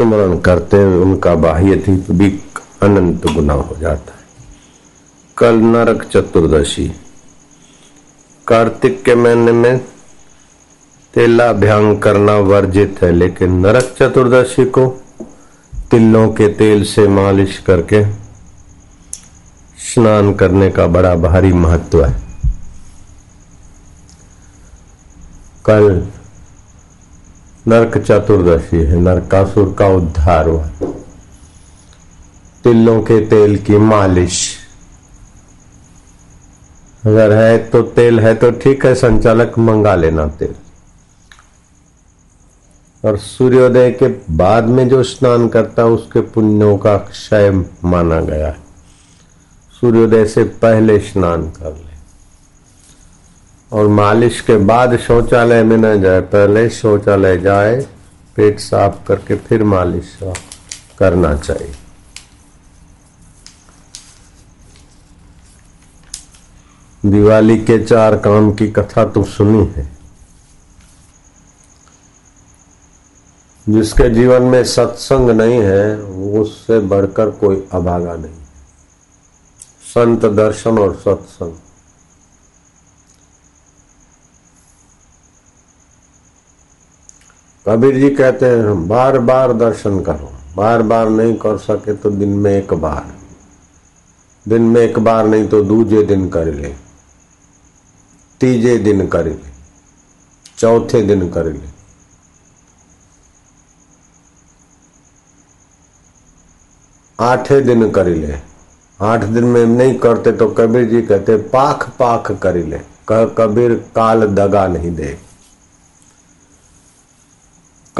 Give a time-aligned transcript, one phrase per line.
[0.00, 2.28] स्मरण करते हुए उनका बाह्य थी भी
[2.82, 4.20] अनंत गुना हो जाता है।
[5.38, 6.92] कल नरक चतुर्दशी।
[8.46, 9.78] कार्तिक के महीने में
[11.14, 14.86] तेलाभ्यांग करना वर्जित है, लेकिन नरक चतुर्दशी को
[15.90, 18.04] तिलों के तेल से मालिश करके
[19.80, 22.14] स्नान करने का बड़ा भारी महत्व है।
[25.64, 26.06] कल
[27.68, 30.68] नरक चतुर्दशी है नरकासुर का उद्धार हुआ।
[32.64, 34.56] तिलों के तेल की मालिश।
[37.06, 40.54] अगर है तो तेल है तो ठीक है, संचालक मंगा लेना तेल।
[43.04, 47.50] और सूर्योदय के बाद में जो स्नान करता है उसके पुण्यों का क्षय
[47.84, 48.56] माना गया। है
[49.80, 51.89] सूर्योदय से पहले स्नान कर ले।
[53.72, 57.86] और मालिश के बाद शौचालय में न जाए, पहले शौचालय जाए,
[58.36, 60.18] पेट साफ़ करके फिर मालिश
[60.98, 61.74] करना चाहिए।
[67.06, 69.88] दिवाली के चार काम की कथा तो सुनी है।
[73.68, 75.96] जिसके जीवन में सत्संग नहीं है,
[76.40, 78.34] उससे बढ़कर कोई अभागा नहीं
[79.94, 81.52] संत दर्शन और सत्संग।
[87.66, 92.10] कबीर जी कहते हैं हम बार बार दर्शन करो। बार बार नहीं कर सके तो
[92.10, 93.12] दिन में एक बार।
[94.46, 96.74] दिन में एक बार नहीं तो दूजे दिन कर ले।
[98.40, 99.50] तीजे दिन कर ले।
[100.58, 101.68] चौथे दिन कर ले।
[107.18, 108.34] आठे दिन कर ले।
[109.00, 112.80] आठ दिन में नहीं करते तो कबीर जी कहते पाख पाख कर ले।
[113.10, 115.16] कबीर काल दगा नहीं दे।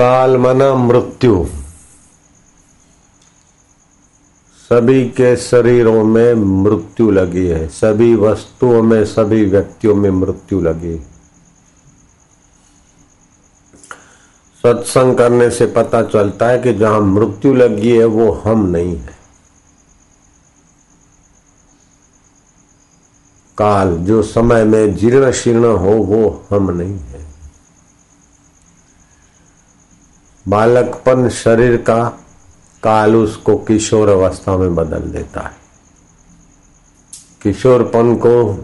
[0.00, 1.46] काल मना मृत्यु
[4.70, 10.96] सभी के शरीरों में मृत्यु लगी है। सभी वस्तुओं में, सभी व्यक्तियों में मृत्यु लगी
[14.64, 19.18] सत्संग करने से पता चलता है कि जहाँ मृत्यु लगी है, वो हम नहीं है।
[23.58, 27.09] काल, जो समय में जीर्ण शीर्ण हो, वो हम नहीं है।
[30.48, 32.08] बालकपन शरीर का
[32.82, 35.56] काल उसको किशोर अवस्था में बदल देता है।
[37.42, 38.54] किशोरपन को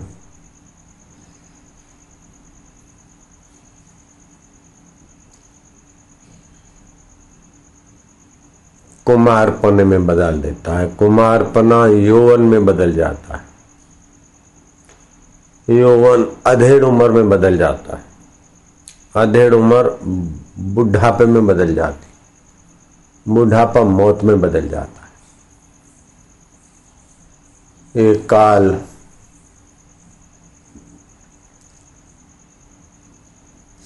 [9.06, 13.44] कुमारपन में बदल देता है। कुमारपना यौवन में बदल जाता है।
[15.78, 18.05] यौवन अधेड़ उम्र में बदल जाता है।
[19.16, 19.98] अधेड़ उम्र
[20.74, 22.06] बुढ़ापे में बदल जाती,
[23.26, 25.06] बुढ़ापा मौत में बदल जाता है।
[28.04, 28.80] ये काल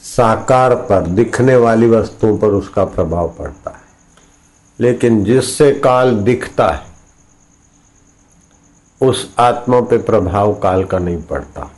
[0.03, 3.83] साकार पर, दिखने वाली वस्तुओं पर उसका प्रभाव पड़ता है।
[4.81, 6.87] लेकिन जिससे काल दिखता है,
[9.01, 11.71] उस आत्मा पे प्रभाव काल का नहीं पड़ता।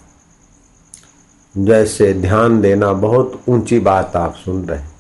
[1.56, 4.96] जैसे ध्यान देना बहुत ऊंची बात आप सुन रहे हैं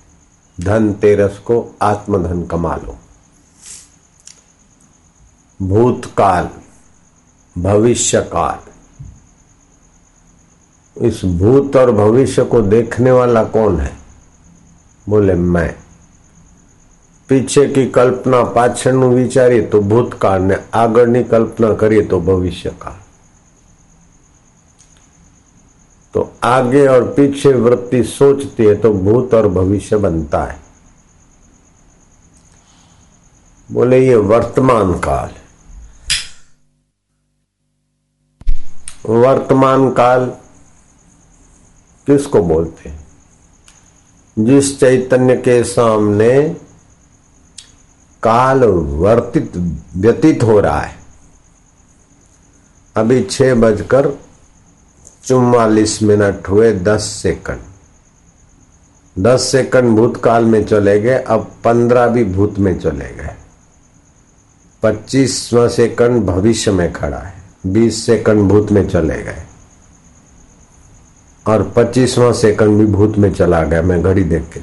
[0.58, 2.98] धन तेरस को आत्मधन कमा लो
[5.60, 6.50] भूतकाल
[7.56, 8.68] भविष्य काल
[10.98, 13.92] इस भूत और भविष्य को देखने वाला कौन है
[15.08, 15.74] बोले मैं
[17.30, 22.72] पीछे की कल्पना पाछड़ विचारिए तो भूतकाल ने આગળની कल्पना करिए तो भविष्य
[26.15, 30.61] तो आगे और पीछे वृत्ति सोचती है तो भूत और भविष्य बनता है।
[33.73, 35.31] बोले, ये वर्तमान काल।
[39.07, 40.27] वर्तमान काल
[42.07, 43.07] किसको बोलते हैं?
[44.39, 46.57] जिस चैतन्य के सामने
[48.23, 49.53] काल वर्तित,
[49.97, 50.97] व्यतीत हो रहा है।
[52.97, 54.19] अभी छह बजकर
[55.25, 57.59] चुम्वालीस मिनट हुए दस सेकंड।
[59.19, 63.35] दस सेकंड भूतकाल में चले गए, अब पंद्रह भी भूत में चले गए।
[64.83, 67.35] पच्चीसवा सेकंड भविष्य में खड़ा है,
[67.67, 69.43] बीस सेकंड भूत में चले गए।
[71.47, 74.61] और पच्चीसवा सेकंड भी भूत में चला गया, मैं घड़ी देख के।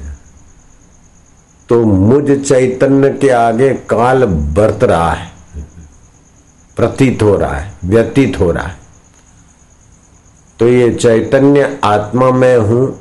[1.68, 5.32] तो मुझ चैतन्य के आगे काल बरत रहा है,
[6.76, 8.79] प्रतीत हो रहा है, व्यतीत हो रहा है।
[10.60, 13.00] तो ये चैतन्य आत्मा में हूँ,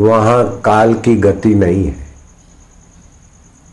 [0.00, 2.06] वहाँ काल की गति नहीं है।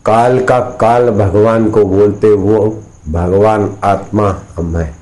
[0.04, 4.96] काल का काल भगवान को बोलते वो भगवान आत्मा हम है।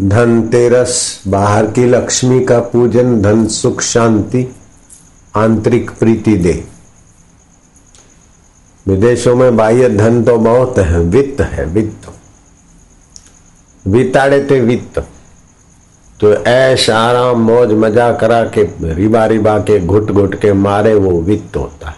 [0.00, 4.56] धनतेरस, बाहर की लक्ष्मी का पूजन, धन सुख शांति,
[5.36, 6.71] आंतरिक प्रीति दे।
[8.88, 12.10] विदेशों में बाह्य धन तो बहुत है, वित्त है, वित्त।
[13.86, 14.98] विताड़े थे वित्त।
[16.20, 21.20] तो ऐश, आराम, मौज मज़ा करा के रिबा रिबा के घुट घुट के मारे वो
[21.20, 21.96] वित्त होता है।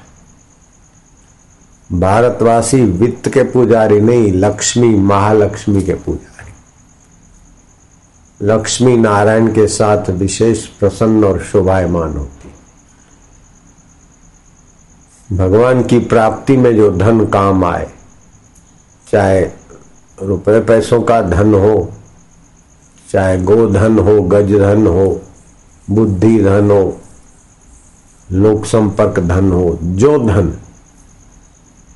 [1.93, 6.53] भारतवासी वित्त के पुजारी नहीं, लक्ष्मी, महालक्ष्मी के पुजारी।
[8.47, 12.44] लक्ष्मी नारायण के साथ विशेष प्रसन्न और शोभायमान होती
[15.33, 17.91] भगवान की प्राप्ति में जो धन काम आए,
[19.09, 19.41] चाहे
[20.23, 21.93] रुपए पैसों का धन हो,
[23.11, 25.23] चाहे गोधन हो, गज धन हो,
[25.91, 27.01] बुद्धि धन हो,
[28.33, 30.55] लोक संपर्क धन हो, जो धन,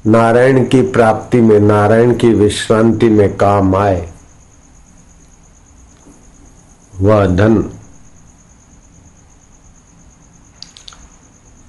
[0.07, 4.09] नारायण की प्राप्ति में, नारायण की विश्रांति में काम आए,
[7.01, 7.65] वह धन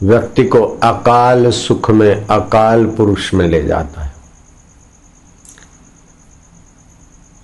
[0.03, 4.13] व्यक्ति को अकाल सुख में, अकाल पुरुष में ले जाता है।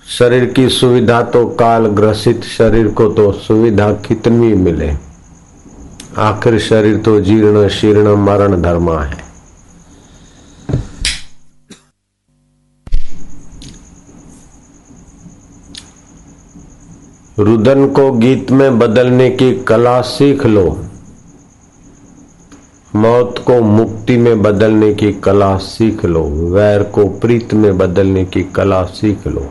[0.08, 4.94] शरीर की सुविधा तो काल ग्रसित शरीर को तो सुविधा कितनी मिले।
[6.18, 9.26] आखिर शरीर तो जीर्ण, शीर्ण, मरण धर्मा है।
[17.38, 20.85] रुदन को गीत में बदलने की कला सीख लो।
[22.96, 28.42] मौत को मुक्ति में बदलने की कला सीख लो, वैर को प्रीत में बदलने की
[28.54, 29.46] कला सीख लो,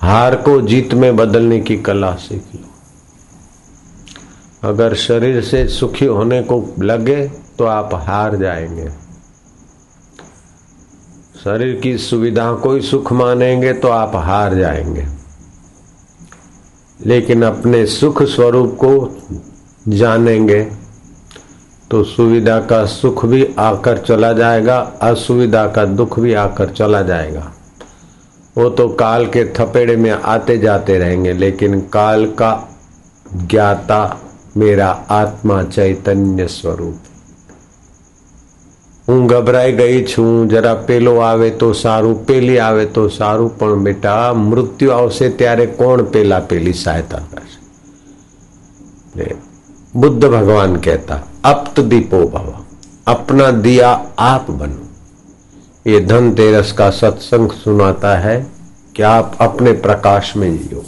[0.00, 2.68] हार को जीत में बदलने की कला सीख लो।
[4.62, 7.26] अगर शरीर से सुखी होने को लगे
[7.58, 8.88] तो आप हार जाएँगे।
[11.44, 15.06] शरीर की सुविधा को ही सुख मानेंगे तो आप हार जाएँगे।
[17.00, 18.92] लेकिन अपने सुख स्वरूप को
[19.88, 20.60] जानेंगे
[21.93, 27.51] तो सुविधा का सुख भी आकर चला जाएगा असुविधा का दुख भी आकर चला जाएगा
[28.55, 32.51] वो तो काल के थपेड़े में आते जाते रहेंगे लेकिन काल का
[33.45, 34.01] ज्ञाता
[34.57, 37.09] मेरा आत्मा चैतन्य स्वरूप
[39.07, 44.17] હું ગભરાઈ ગઈ છું જરા પેલો આવે તો સારું પેલી આવે તો સારું પણ બેટા
[44.41, 47.57] મૃત્યુ આવશે ત્યારે કોણ પેલા પેલી સહાયતા કરશે
[49.95, 52.64] बुद्ध भगवान कहता अप्त दीपो भव।
[53.06, 54.86] अपना दिया आप बनो।
[55.90, 58.46] ये धनतेरस का सत्संग सुनाता है
[58.96, 60.84] कि आप अपने प्रकाश में जियो।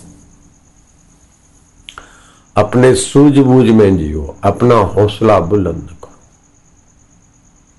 [2.57, 6.13] अपने सूझबूझ में जियो। अपना हौसला बुलंद करो।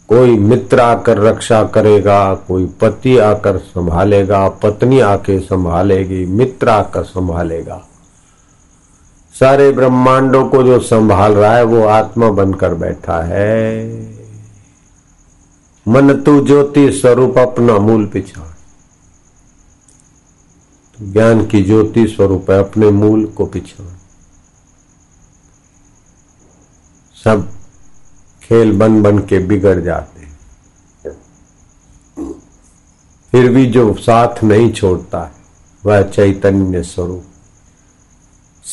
[0.08, 7.87] कोई मित्र आकर रक्षा करेगा, कोई पति आकर संभालेगा, पत्नी आके संभालेगी, मित्र आकर संभालेगा।
[9.40, 13.88] सारे ब्रह्मांडों को जो संभाल रहा है, वो आत्मा बनकर बैठा है।
[15.88, 18.46] मन तू ज्योति स्वरूप अपना मूल पिछाड़
[21.04, 23.88] ज्ञान की ज्योति स्वरूप है, अपने मूल को पिछाड़
[27.24, 27.48] सब
[28.44, 30.38] खेल बन बन के बिगड़ जाते हैं।
[33.32, 35.32] फिर भी जो साथ नहीं छोड़ता है
[35.86, 37.24] वह चैतन्य स्वरूप।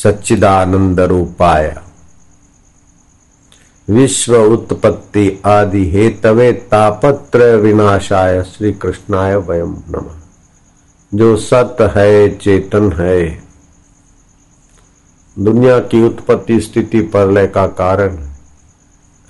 [0.03, 1.77] सच्चिदानंद रूपाय।
[3.89, 10.05] विश्व उत्पत्ति आदि हेतवे तापत्र विनाशाय श्री कृष्णाय वयम नम।
[11.17, 13.43] जो सत है, चेतन है।
[15.39, 18.17] दुनिया की उत्पत्ति स्थिति परलय का कारण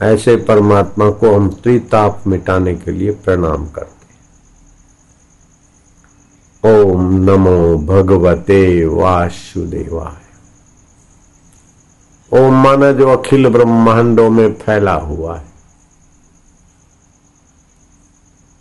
[0.01, 3.95] ऐसे परमात्मा को हम त्रिताप मिटाने के लिए प्रणाम करते
[6.81, 10.24] ओम नमो भगवते वासुदेवाय।
[12.33, 15.45] ओम माना जो अखिल ब्रह्मांडों में फैला हुआ है।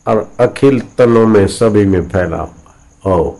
[0.07, 2.75] और अखिल तनों में सभी में फैला हुआ
[3.07, 3.33] है। ओ,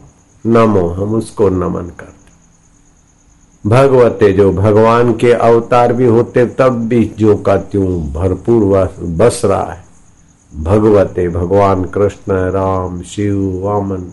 [0.47, 2.25] नमो, हम उसको नमन करते
[3.69, 9.73] भगवते, जो भगवान के अवतार भी होते, तब भी जो का त्यों भरपूर बस रहा
[9.73, 9.85] है।
[10.57, 14.13] भगवते, भगवान कृष्ण, राम, शिव, वामन,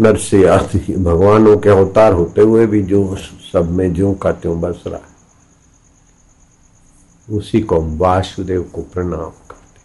[0.00, 3.16] नरसिंह आदि, भगवानों के अवतार होते हुए भी जो
[3.56, 5.16] सब में जो का त्यों बस रहा है।
[7.36, 9.76] उसी को हम वासुदेव को प्रणाम करते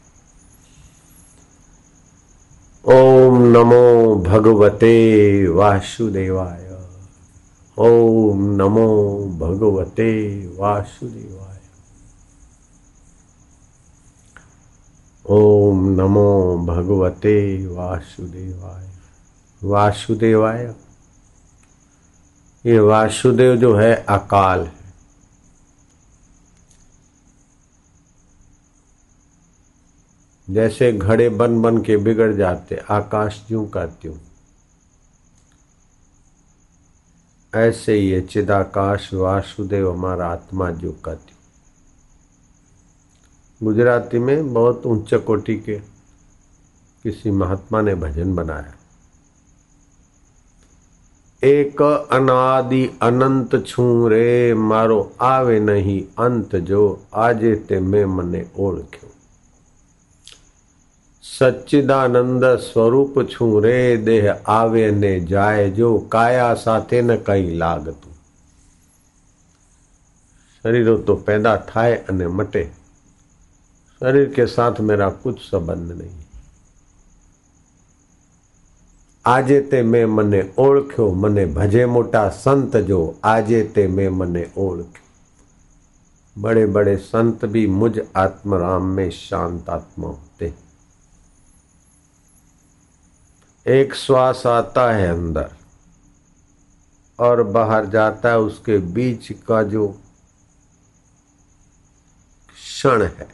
[2.93, 4.93] ओम नमो भगवते
[5.47, 6.71] वासुदेवाय।
[7.77, 11.59] ओम नमो भगवते वासुदेवाय।
[15.29, 18.89] ओम नमो भगवते वासुदेवाय।
[19.63, 20.73] वासुदेवाय।
[22.65, 24.81] ये वासुदेव जो है अकाल है।
[30.49, 34.15] जैसे घड़े बन बन के बिगड़ जाते, आकाश ज्यों का त्यों
[37.55, 41.17] ऐसे ही ये चिदाकाश, वासुदेव हमारा आत्मा जो का
[43.63, 45.79] गुजराती में बहुत ऊंच कोटि के
[47.03, 48.75] किसी महात्मा ने भजन बनाया।
[51.42, 51.82] एक
[52.12, 56.84] अनादि अनंत छू रे मारो आवे नहीं अंत जो
[57.24, 59.08] आजे ते मैं मने ओळख्यो
[61.24, 68.12] સચ્ચિદાનંદ સ્વરૂપ છું રે દેહ આવે ને જાય જો કાયા સાથે ન કઈ લાગતું
[70.64, 72.62] शरीरों तो पैदा थाए અને મટે
[74.00, 76.19] शरीर के साथ मेरा कुछ संबंध नहीं
[79.24, 85.04] આજે તે મેં મને ઓળખ્યો મને ભજે મોટા संत जो આજે તે મેં મને ઓળખ્યો
[86.36, 90.52] बड़े बड़े संत भी मुझ आत्मराम में शांत आत्मा होते
[93.66, 95.48] एक श्वास आता है अंदर
[97.18, 99.86] और बाहर जाता है उसके बीच का जो
[102.56, 103.28] क्षण है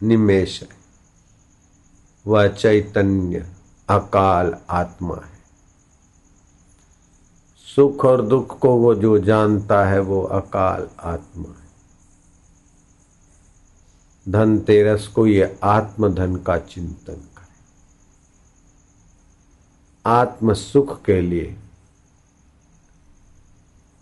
[0.00, 0.68] निमेश है
[2.26, 3.44] वह चैतन्य
[3.89, 5.37] अकाल आत्मा है।
[7.75, 11.67] सुख और दुख को वो जो जानता है, वो अकाल आत्मा है।
[14.29, 17.47] धनतेरस को ये आत्मधन का चिंतन करे।
[20.05, 21.57] आत्म सुख के लिए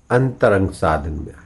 [0.09, 1.44] अंतरंग साधन में आए।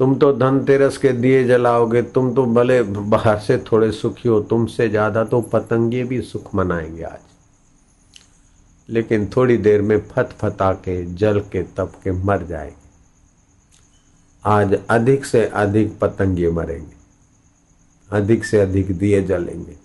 [0.00, 4.88] तुम तो धनतेरस के दिए जलाओगे, तुम तो भले बाहर से थोड़े सुखी हो, तुमसे
[4.88, 7.18] ज़्यादा तो पतंगे भी सुख मनाएँगे आज।
[8.88, 12.74] लेकिन थोड़ी देर में फत फता के जल के तप के मर जाएँगे।
[14.44, 16.96] आज अधिक से अधिक पतंगे मरेंगे।
[18.10, 19.76] अधिक से अधिक दिए जलेंगे।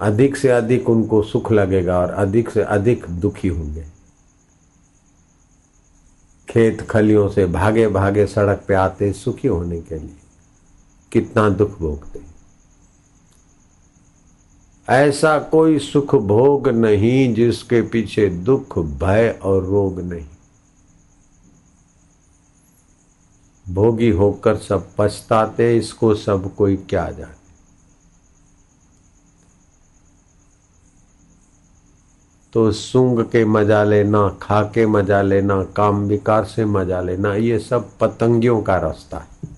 [0.00, 3.93] अधिक से अधिक उनको सुख लगेगा और अधिक से अधिक दुखी होंगे।
[6.54, 10.16] खेत खलियों से भागे भागे सड़क पे आते सुखी होने के लिए
[11.12, 12.34] कितना दुख भोगते
[14.88, 20.26] ऐसा कोई सुख भोग नहीं जिसके पीछे दुख, भय और रोग नहीं।
[23.70, 27.43] भोगी होकर सब पछताते, इसको सब कोई क्या जाने।
[32.54, 37.58] तो सुंग के मज़ा लेना, खा के मज़ा लेना, काम विकार से मज़ा लेना, ये
[37.58, 39.54] सब पतंगियों का रास्ता है।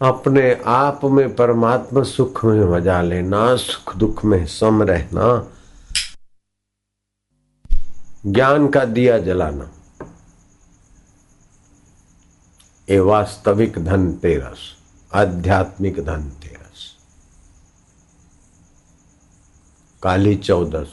[0.00, 5.50] अपने आप में परमात्मा सुख में मज़ा लेना, सुख दुख में सम रहना,
[8.26, 9.70] ज्ञान का दिया जलाना।
[12.88, 14.58] ये वास्तविक धन तेरस,
[15.14, 16.59] आध्यात्मिक धन तेरस।
[20.02, 20.92] काली चौदस,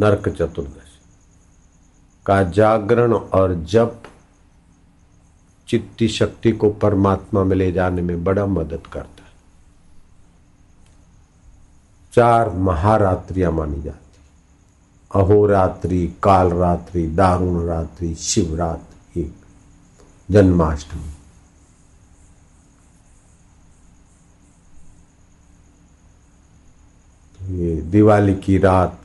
[0.00, 0.88] नरक चतुर्दश।
[2.26, 4.02] का जागरण और जप
[5.68, 9.32] चित्ती शक्ति को परमात्मा में ले जाने में बड़ा मदद करता है।
[12.12, 14.20] चार महारात्रियाँ मानी जाती।
[15.14, 19.34] अहोरात्रि काल रात्रि दारुण रात्रि, शिवरात्रि
[20.30, 21.17] जन्माष्टमी।
[27.48, 28.98] ये दिवाली की रात।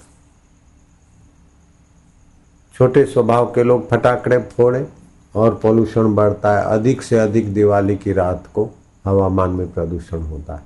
[2.74, 4.88] छोटे स्वभाव के लोग फटाकड़े फोड़े
[5.36, 8.70] और पोल्यूशन बढ़ता है। अधिक से अधिक दिवाली की रात को
[9.06, 10.64] हवामान में प्रदूषण होता है।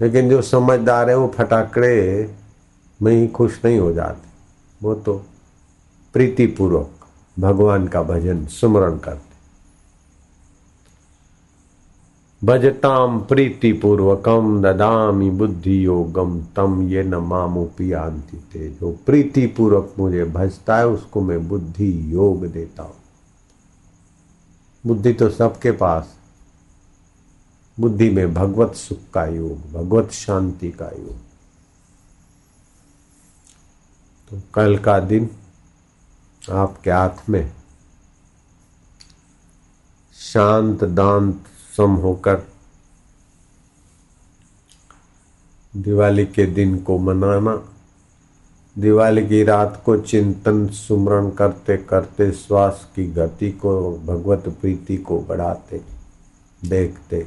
[0.00, 2.34] लेकिन जो समझदार है, वो फटाकड़े
[3.02, 4.28] में ही खुश नहीं हो जाते।
[4.82, 5.26] वो तो
[6.12, 6.90] प्रीतिपूर्वक
[7.38, 9.31] भगवान का भजन, सुमरण करते।
[12.44, 20.24] भजताम प्रीतिपूर्वकम ददामी बुद्धि योगम तम ये न मामो पियांति ते जो प्रीति पूर्वक मुझे
[20.24, 22.94] भजता है, उसको मैं बुद्धि योग देता हूँ।
[24.86, 26.14] बुद्धि तो सबके पास।
[27.80, 31.16] बुद्धि में भगवत सुख का योग, भगवत शांति का योग।
[34.30, 35.28] तो कल का दिन
[36.50, 37.52] आपके हाथ में
[40.14, 41.44] शांत दांत
[41.76, 42.42] सम होकर
[45.76, 47.62] दिवाली के दिन को मनाना,
[48.78, 55.20] दिवाली की रात को चिंतन, सुमरण करते करते श्वास की गति को, भगवत प्रीति को
[55.20, 55.80] बढ़ाते,
[56.64, 57.26] देखते।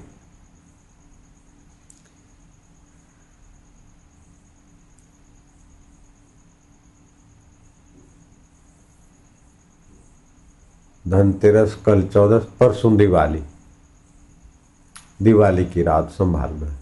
[11.08, 13.44] धनतेरस कल चौदह परसों दिवाली।
[15.22, 16.76] दिवाली की रात संभालना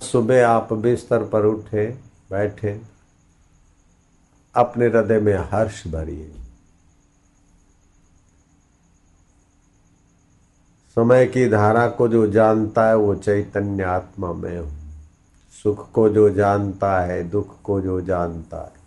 [0.00, 1.86] सुबह आप बिस्तर पर उठे,
[2.30, 2.80] बैठे,
[4.54, 6.32] अपने हृदय में हर्ष भरिए।
[10.88, 14.72] समय की धारा को जो जानता है, वो चैतन्य आत्मा में हूँ।
[15.62, 18.81] सुख को जो जानता है, दुख को जो जानता है।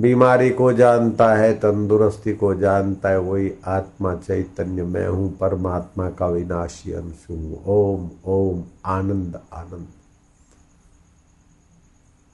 [0.00, 6.26] बीमारी को जानता है, तंदुरुस्ती को जानता है, वही आत्मा चैतन्य मैं हूँ, परमात्मा का
[6.26, 9.86] विनाशी अंश हूँ। ओम ओम, आनंद आनंद।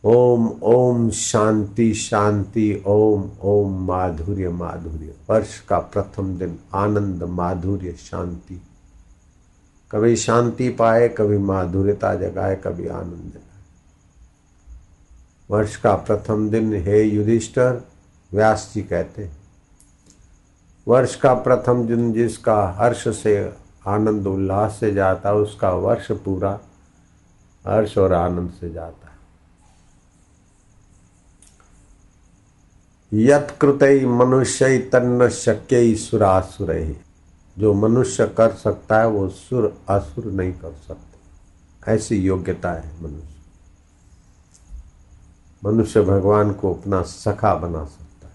[0.04, 8.62] ओम ओम, शांति शांति। ओम ओम, माधुर्य माधुर्य। वर्ष का प्रथम दिन, आनंद, माधुर्य, शांति।
[9.90, 13.32] कभी शांति पाए, कभी माधुर्यता जगाए, कभी आनंद।
[15.50, 17.80] वर्ष का प्रथम दिन हे युधिष्ठर,
[18.32, 19.36] व्यास जी कहते हैं।
[20.88, 23.52] वर्ष का प्रथम दिन जिसका हर्ष से
[23.86, 26.60] आनंद, उल्लास से जाता है, उसका वर्ष पूरा
[27.66, 29.16] हर्ष और आनंद से जाता है।
[33.12, 36.96] यत्कृत मनुष्य तन्न शक्य सुरासुर।
[37.58, 41.18] जो मनुष्य कर सकता है, वो सुर असुर नहीं कर सकते।
[41.92, 43.36] ऐसी योग्यता है मनुष्य।
[45.64, 48.34] मनुष्य भगवान को अपना सखा बना सकता है।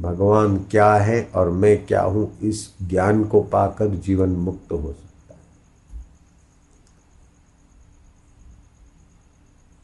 [0.00, 5.34] भगवान क्या है और मैं क्या हूँ, इस ज्ञान को पाकर जीवन मुक्त हो सकता
[5.34, 5.40] है।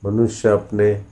[0.04, 1.04] मनुष्य अपने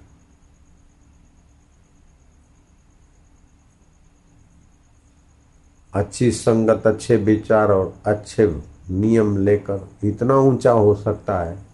[5.94, 8.46] अच्छी संगत, अच्छे विचार और अच्छे
[8.90, 11.69] नियम लेकर इतना ऊँचा हो सकता है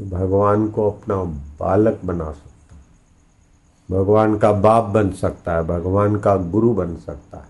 [0.00, 1.16] भगवान को अपना
[1.60, 2.82] बालक बना सकता है।
[3.90, 7.48] भगवान का बाप बन सकता है, भगवान का गुरु बन सकता है।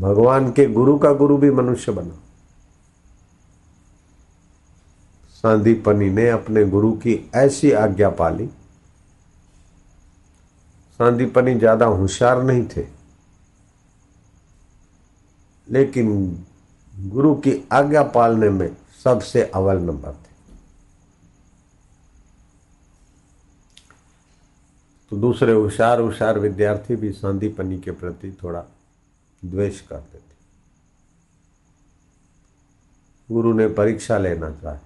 [0.00, 2.18] भगवान के गुरु का गुरु भी मनुष्य बना।
[5.44, 8.46] सांदीपनी ने अपने गुरु की ऐसी आज्ञा पाली।
[11.00, 12.86] सांदीपनी ज़्यादा होशियार नहीं थे।
[15.68, 16.36] लेकिन
[16.94, 20.26] गुरु की आज्ञा पालने में सबसे अव्वल नंबर थे
[25.10, 28.64] तो दूसरे होशियार होशियार विद्यार्थी भी सांदीपनी के प्रति थोड़ा
[29.44, 30.36] द्वेष करते थे।
[33.34, 34.78] गुरु ने परीक्षा लेना चाहे।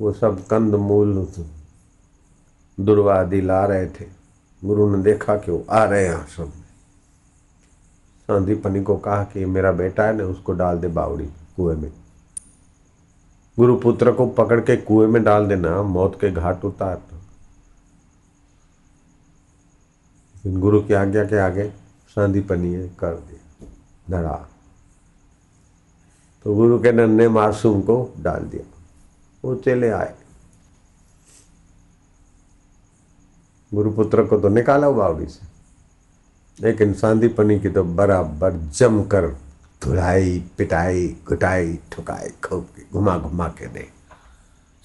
[0.00, 1.32] वो सब कंद मूल
[2.80, 4.08] दुर्वादी ला रहे थे।
[4.64, 6.52] गुरु ने देखा कि वो आ रहे हैं आश्रम।
[8.30, 11.92] में सांदीपनी को कहा कि मेरा बेटा है ना उसको डाल दे बावड़ी कुएँ में।
[13.56, 17.02] गुरु पुत्र को पकड़ के कुएँ में डाल देना, मौत के घाट उतार
[20.46, 21.72] गुरु की आज्ञा के आगे
[22.08, 23.66] सांदीपनी कर दिया,
[24.10, 24.48] धड़ा।
[26.44, 28.64] तो गुरु के नन्हे मासूम को डाल दिया,
[29.44, 30.14] वो चले आए।
[33.74, 35.49] गुरुपुत्र को तो निकाला बावड़ी से।
[36.60, 39.26] लेकिन सांदीपनी की तो बराबर जमकर
[39.82, 43.86] धुलाई, पिटाई घुटाई ठुकाई खूब घुमा घुमा के दे।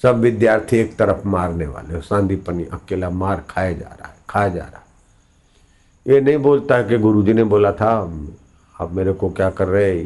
[0.04, 4.64] सब विद्यार्थी एक तरफ़ मारने वाले सांदीपनी अकेला मार खाए जा रहा है खाया जा
[4.64, 4.84] रहा है।
[6.06, 7.92] ये नहीं बोलता कि गुरुजी ने बोला था
[8.76, 10.04] आप मेरे को क्या कर रहे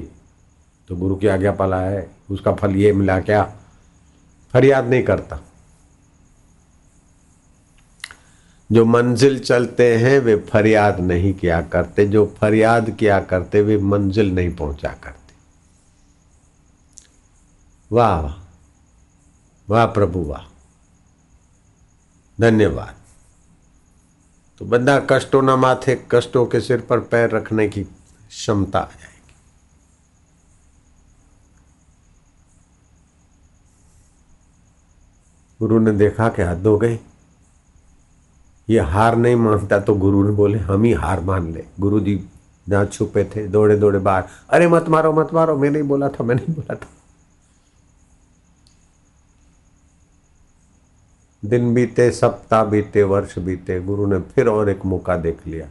[0.89, 3.43] तो गुरु की आज्ञा पाला है, उसका फल ये मिला क्या?
[4.53, 5.39] फरियाद नहीं करता।
[8.71, 14.35] जो मंजिल चलते हैं, वे फरियाद नहीं किया करते। जो फरियाद किया करते, वे मंजिल
[14.35, 15.33] नहीं पहुँचा करते।
[17.91, 18.45] वाह वाह।
[19.69, 20.49] वाह, प्रभु, वाह।
[22.41, 22.95] धन्यवाद।
[24.59, 29.33] तो बंदा कष्टों न माथे, कष्टों के सिर पर पैर रखने की क्षमता आ जाएगी।
[35.59, 36.99] गुरु ने देखा कि हद हो गई।
[38.69, 42.23] ये हार नहीं मानता तो गुरु ने बोले, हम ही हार मान ले। गुरु जी
[42.67, 46.23] जहाँ छुपे थे दौड़े दौड़े बाहर, अरे मत मारो मत मारो। मैं नहीं बोला था,
[46.23, 46.87] मैं नहीं बोला था।
[51.43, 55.67] दिन बीते, सप्ताह बीते, वर्ष बीते, गुरु ने फिर और एक मौका देख लिया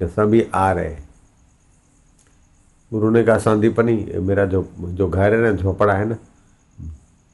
[0.00, 0.96] कि सभी आ रहे
[2.92, 6.16] गुरु ने कहा संदीपनी मेरा जो जो घर है ना, झोपड़ा है ना,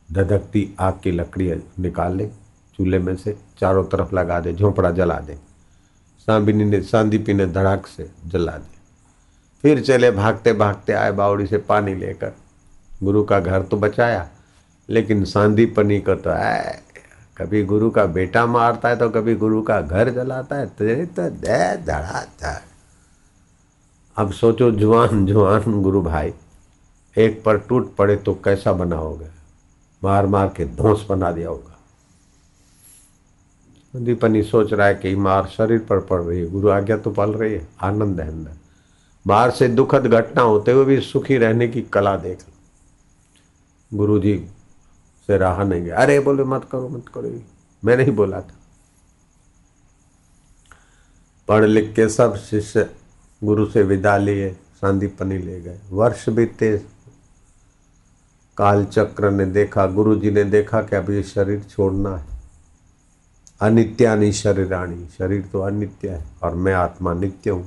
[0.08, 2.30] धधकती आग की लकड़ी निकाल ले।
[2.78, 5.34] चूल्हे में से चारों तरफ़ लगा दे, झोंपड़ा जला दे।
[6.28, 8.76] सांबिनी ने, सांदीपी ने धड़ाक से जला दिया
[9.64, 12.32] फिर चले भागते भागते आए बावड़ी से पानी लेकर।
[13.02, 14.28] गुरु का घर तो बचाया,
[14.88, 16.78] लेकिन सांदीपनी को तो आए
[17.36, 21.28] कभी गुरु का बेटा मारता है तो कभी गुरु का घर जलाता है। तेरे तो
[21.30, 22.62] दे धड़ाता है
[24.16, 26.32] अब सोचो जुआन जुआन गुरु भाई,
[27.16, 29.26] एक पर टूट पड़े तो कैसा बना होगा?
[30.02, 31.77] मार मार के धोस बना दिया होगा।
[33.96, 37.30] दीपनी सोच रहा है कि मार शरीर पर पड़ रही है। गुरु आज्ञा तो पल
[37.30, 38.50] रही है, आनंद है अंदर।
[39.26, 42.54] बाहर से दुखद घटना होते हुए भी सुखी रहने की कला देख लो।
[43.98, 44.46] गुरु जी
[45.26, 47.40] से रहा नहीं गया। अरे बोले, मत करो मत करो।
[47.84, 48.54] मैं नहीं बोला था।
[51.48, 52.90] पढ़ लिख के सब शिष्य
[53.44, 56.82] गुरु से विदा लिए सांदीपनी ले गए। वर्ष बीते
[58.56, 62.37] काल चक्र ने देखा गुरु जी ने देखा कि अब ये शरीर छोड़ना है।
[63.60, 67.64] अनित्यानी शरीराणी। शरीर तो अनित्य है, और मैं आत्मा नित्य हूँ।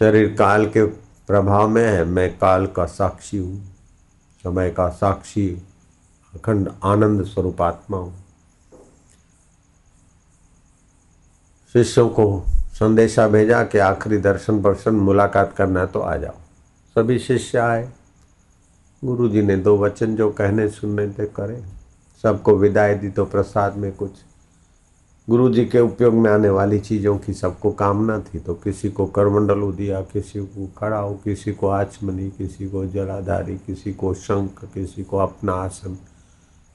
[0.00, 0.84] शरीर काल के
[1.28, 3.58] प्रभाव में है, मैं काल का साक्षी हूँ।
[4.44, 5.48] समय का साक्षी,
[6.32, 8.14] अखंड आनंद स्वरूप आत्मा हूँ।
[11.74, 16.34] शिष्यों को संदेशा भेजा कि आखिरी दर्शन पर्शन मुलाकात करना है तो आ जाओ।
[16.96, 17.88] सभी शिष्य आए।
[19.02, 21.62] गुरु जी ने दो वचन जो कहने सुनने थे करे।
[22.24, 24.10] सबको विदाई दी तो प्रसाद में कुछ।
[25.28, 29.06] गुरु जी के उपयोग में आने वाली चीज़ों की सबको कामना थी तो किसी को
[29.06, 35.04] करमंडलू दिया किसी को खड़ाऊ, किसी को आचमनी, किसी को जलाधारी, किसी को शंख, किसी
[35.04, 35.96] को अपना आसन,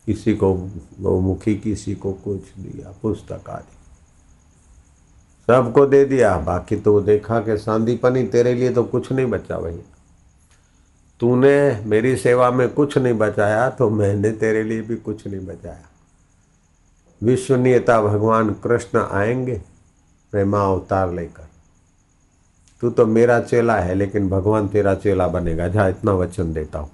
[0.07, 0.53] किसी को
[1.01, 3.73] गौमुखी किसी को कुछ दिया, पुस्तक आदि।
[5.47, 9.94] सबको दे दिया, बाकी तो देखा कि सांदीपनी तेरे लिए तो कुछ नहीं बचा भैया
[11.19, 15.89] तूने मेरी सेवा में कुछ नहीं बचाया तो मैंने तेरे लिए भी कुछ नहीं बचाया।
[17.23, 19.61] विश्वनीयता भगवान कृष्ण आएँगे,
[20.31, 21.47] प्रेमा अवतार लेकर।
[22.81, 26.91] तू तो मेरा चेला है, लेकिन भगवान तेरा चेला बनेगा। जहाँ इतना वचन देता हूँ।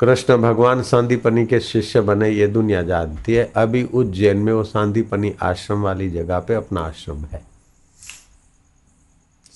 [0.00, 5.34] कृष्ण भगवान सांदीपनी के शिष्य बने, ये दुनिया जानती है। अभी उज्जैन में वो सांदीपनी
[5.42, 7.51] आश्रम वाली जगह पे अपना आश्रम है।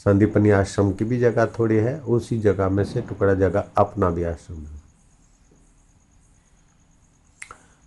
[0.06, 4.22] संदीपनी आश्रम की भी जगह थोड़ी है, उसी जगह में से टुकड़ा जगह अपना भी
[4.22, 4.80] आश्रम है।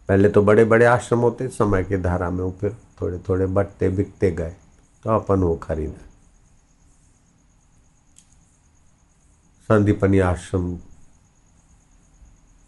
[0.09, 4.31] पहले तो बड़े बड़े आश्रम होते, समय की धारा में फिर थोड़े थोड़े बटते बिकते
[4.31, 4.55] गए
[5.05, 6.05] तो अपन वो खरीदा।
[9.69, 10.75] संदीपनी आश्रम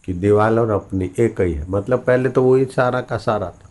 [0.04, 3.71] की दीवाल और अपनी एक ही है। मतलब पहले तो वही सारा का सारा था।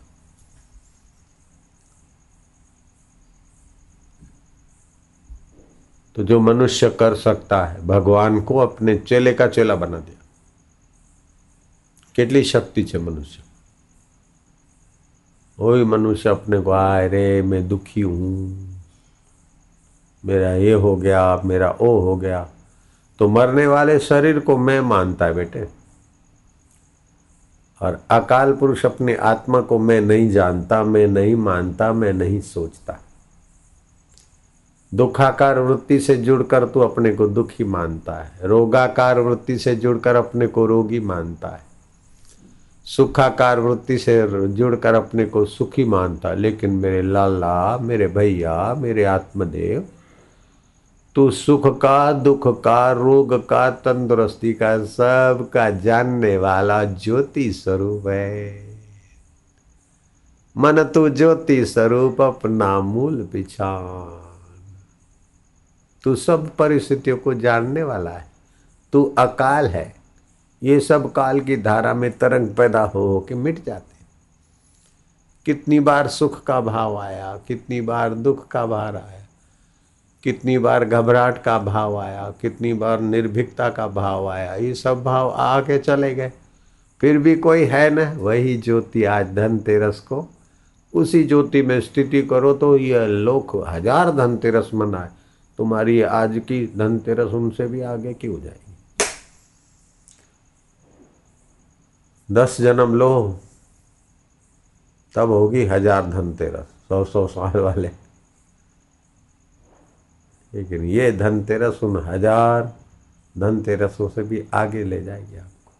[6.19, 10.15] तो जो मनुष्य कर सकता है भगवान को अपने चेले का चेला बना दिया
[12.15, 13.41] કેટલી શક્તિ છે મનુષ્ય
[15.59, 18.31] वही मनुष्य अपने को आए रे मैं दुखी हूं
[20.23, 22.41] मेरा ये हो गया मेरा ओ हो गया
[23.19, 25.63] तो मरने वाले शरीर को मैं मानता है बेटे
[27.81, 32.99] और अकाल पुरुष अपनी आत्मा को मैं नहीं जानता मैं नहीं मानता मैं नहीं सोचता
[34.94, 40.46] दुखाकार वृत्ति से जुड़कर तू अपने को दुखी मानता है। रोगाकार वृत्ति से जुड़कर अपने
[40.46, 41.60] को रोगी मानता है।
[42.84, 49.04] सुखाकार वृत्ति से जुड़कर अपने को सुखी मानता है। लेकिन मेरे लाला, मेरे भैया, मेरे
[49.04, 49.84] आत्मदेव,
[51.14, 58.08] तू सुख का, दुख का, रोग का, तंदुरुस्ती का, सब का जानने वाला ज्योति स्वरूप
[58.08, 58.66] है।
[60.56, 64.19] मन तू ज्योति स्वरूप, अपना मूल पिछान
[66.04, 68.26] तू सब परिस्थितियों को जानने वाला है।
[68.92, 69.92] तू अकाल है।
[70.62, 73.88] ये सब काल की धारा में तरंग पैदा हो के मिट जाते
[75.46, 79.20] कितनी बार सुख का भाव आया, कितनी बार दुख का भार आया,
[80.24, 85.30] कितनी बार घबराहट का भाव आया, कितनी बार निर्भीकता का भाव आया, ये सब भाव
[85.30, 86.32] आके चले गए।
[87.00, 90.26] फिर भी कोई है न, वही ज्योति आज धनतेरस को।
[90.92, 95.08] उसी ज्योति में स्थिति करो तो यह लोक हज़ार धनतेरस मनाए।
[95.60, 98.72] तुम्हारी आज की धनतेरस उनसे भी आगे की हो जाएगी?
[102.28, 103.40] दस जन्म लो,
[105.14, 107.90] तब होगी हज़ार धनतेरस, सौ सौ साल वाले।
[110.52, 112.74] लेकिन ये धनतेरस उन हज़ार
[113.34, 115.72] धनतेरसों से भी आगे ले जाएगी आपको।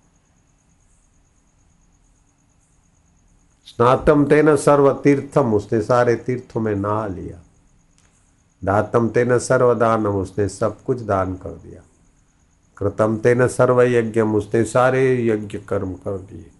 [3.66, 7.43] स्नातम तेना सर्व तीर्थम उसने सारे तीर्थों में नहा लिया।
[8.64, 11.83] दातम तेन सर्वदानम, उसने सब कुछ दान कर दिया।
[12.77, 16.51] कृतम तेन सर्व यज्ञम उसने सारे यज्ञ कर्म कर दिए।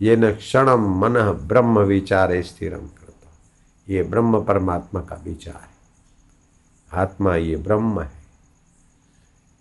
[0.00, 1.14] ये न क्षणम मन
[1.48, 3.08] ब्रह्म विचारे स्थिरम करता
[3.88, 5.72] ये ब्रह्म परमात्मा का विचार है।
[7.02, 8.12] आत्मा ये ब्रह्म है।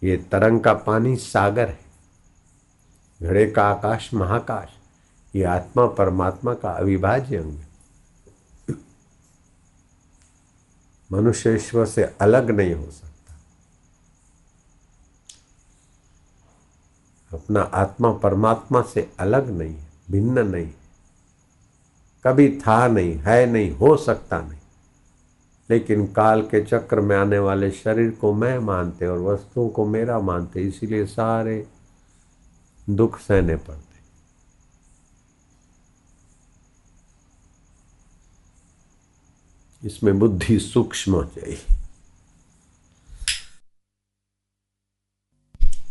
[0.04, 1.80] ये तरंग का पानी सागर है।
[3.22, 4.70] घड़े का आकाश महाकाश।
[5.36, 7.71] ये आत्मा परमात्मा का अविभाज्य अंग है।
[11.12, 13.08] मनुष्य ईश्वर से अलग नहीं हो सकता।
[17.32, 20.70] अपना आत्मा परमात्मा से अलग नहीं है भिन्न नहीं,
[22.24, 24.60] कभी था नहीं, है नहीं, हो सकता नहीं।
[25.70, 30.20] लेकिन काल के चक्र में आने वाले शरीर को मैं मानते और वस्तुओं को मेरा
[30.20, 31.68] मानते, इसीलिए सारे
[32.90, 33.91] दुख सहने पड़ते।
[39.84, 41.60] इसमें बुद्धि सूक्ष्म हो चाहिए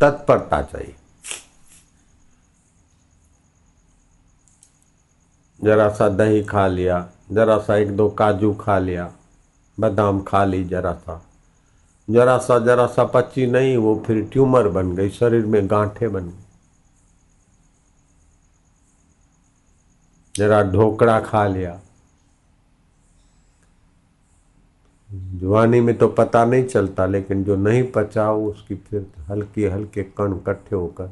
[0.01, 0.95] तत्परता चाहिए।
[5.61, 9.13] जरा सा दही खा लिया, जरा सा एक दो काजू खा लिया,
[9.79, 11.23] बादाम खा ली जरा सा।
[12.09, 16.29] जरा सा जरा सा पच्ची नहीं, वो फिर ट्यूमर बन गई, शरीर में गांठे बन
[16.29, 16.45] गई
[20.35, 21.81] जरा ढोकड़ा खा लिया
[25.11, 30.35] जवानी में तो पता नहीं चलता, लेकिन जो नहीं पचा उसकी फिर हल्के हल्के कण
[30.35, 31.11] इकट्ठे होकर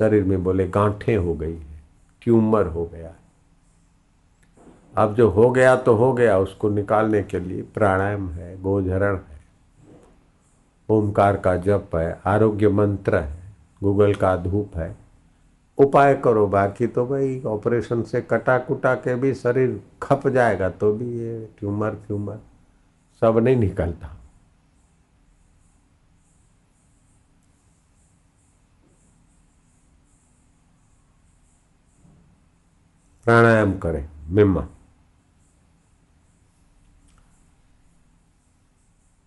[0.00, 1.82] शरीर में बोले गांठे हो गई है,
[2.22, 3.18] ट्यूमर हो गया। है
[4.96, 9.38] अब जो हो गया तो हो गया, उसको निकालने के लिए प्राणायाम है गोझरण है।
[10.88, 13.38] ओमकार का जप है, आरोग्य मंत्र है,
[13.82, 14.94] गूगल का धूप है।
[15.78, 20.92] उपाय करो, बाकी तो भाई ऑपरेशन से कटा कुटा के भी शरीर खप जाएगा तो
[20.92, 22.38] भी ये ट्यूमर फ्यूमर
[23.20, 24.08] सब नहीं निकलता।
[33.24, 34.60] प्राणायाम करें, मिम्मा।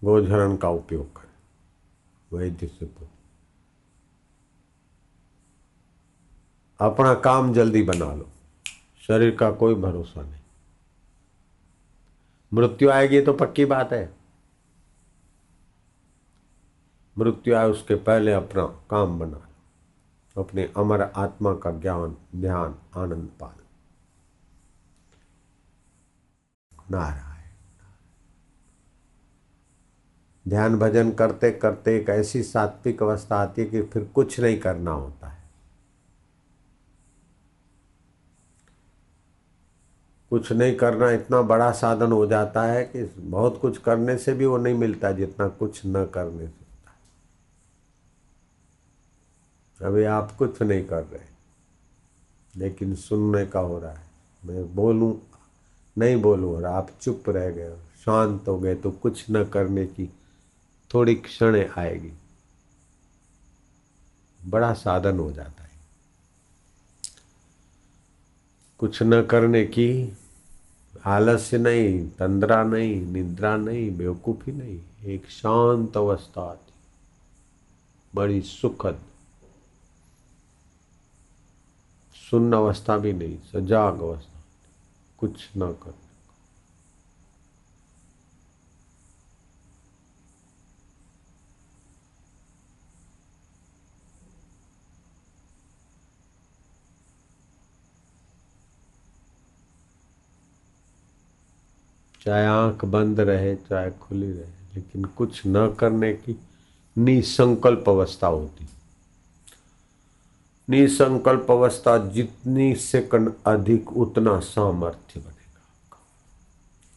[0.04, 1.34] गोझरण का उपयोग करें,
[2.38, 2.86] वैद्य से
[6.80, 8.30] अपना काम जल्दी बना लो,
[9.08, 10.43] शरीर का कोई भरोसा नहीं।
[12.54, 14.14] मृत्यु आएगी तो पक्की बात है।
[17.18, 23.30] मृत्यु आए उसके पहले अपना काम बना लो। अपने अमर आत्मा का ज्ञान, ध्यान, आनंद
[23.40, 23.64] पाल।
[26.92, 27.34] नारायण
[30.48, 34.92] ध्यान भजन करते करते एक ऐसी सात्विक अवस्था आती है कि फिर कुछ नहीं करना
[34.92, 35.43] होता है।
[40.34, 44.46] कुछ नहीं करना इतना बड़ा साधन हो जाता है कि बहुत कुछ करने से भी
[44.46, 46.62] वो नहीं मिलता जितना कुछ न करने से
[49.80, 51.26] अभी आप कुछ नहीं कर रहे
[52.54, 54.06] लेकिन सुनने का हो रहा है।
[54.44, 55.14] मैं बोलूँ,
[55.98, 60.10] नहीं बोलूँ, और आप चुप रह गए शांत हो गए तो कुछ न करने की
[60.94, 62.12] थोड़ी क्षण आएगी।
[64.40, 65.72] बड़ा साधन हो जाता है।
[68.80, 70.18] कुछ न करने की
[71.06, 76.74] आलस्य नहीं, तंद्रा नहीं, निद्रा नहीं, बेवकूफ़ी नहीं, एक शांत अवस्था आती।
[78.16, 79.00] बड़ी सुखद।
[82.32, 84.44] सुन्न अवस्था भी नहीं, सजाग अवस्था।
[85.18, 85.94] कुछ ना कर।
[102.26, 106.40] चाहे आँख बंद रहे, चाहे खुली रहे, लेकिन कुछ न करने की
[106.98, 108.70] निसंकल्प अवस्था होती।
[110.70, 116.00] निसंकल्प अवस्था जितनी सेकंड अधिक उतना सामर्थ्य बनेगा आपका।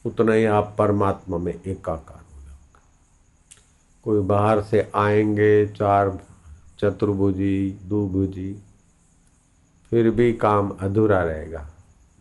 [0.06, 2.80] उतना ही आप परमात्मा में एकाकार हो जाओगे।
[4.04, 6.20] कोई बाहर से आएँगे, चार
[6.78, 8.62] चतुर्भुजी, दुभुजी,
[9.90, 11.70] फिर भी काम अधूरा रहेगा।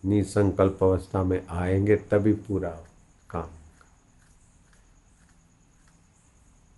[0.06, 2.86] निसंकल्प अवस्था में आएँगे, तभी पूरा काम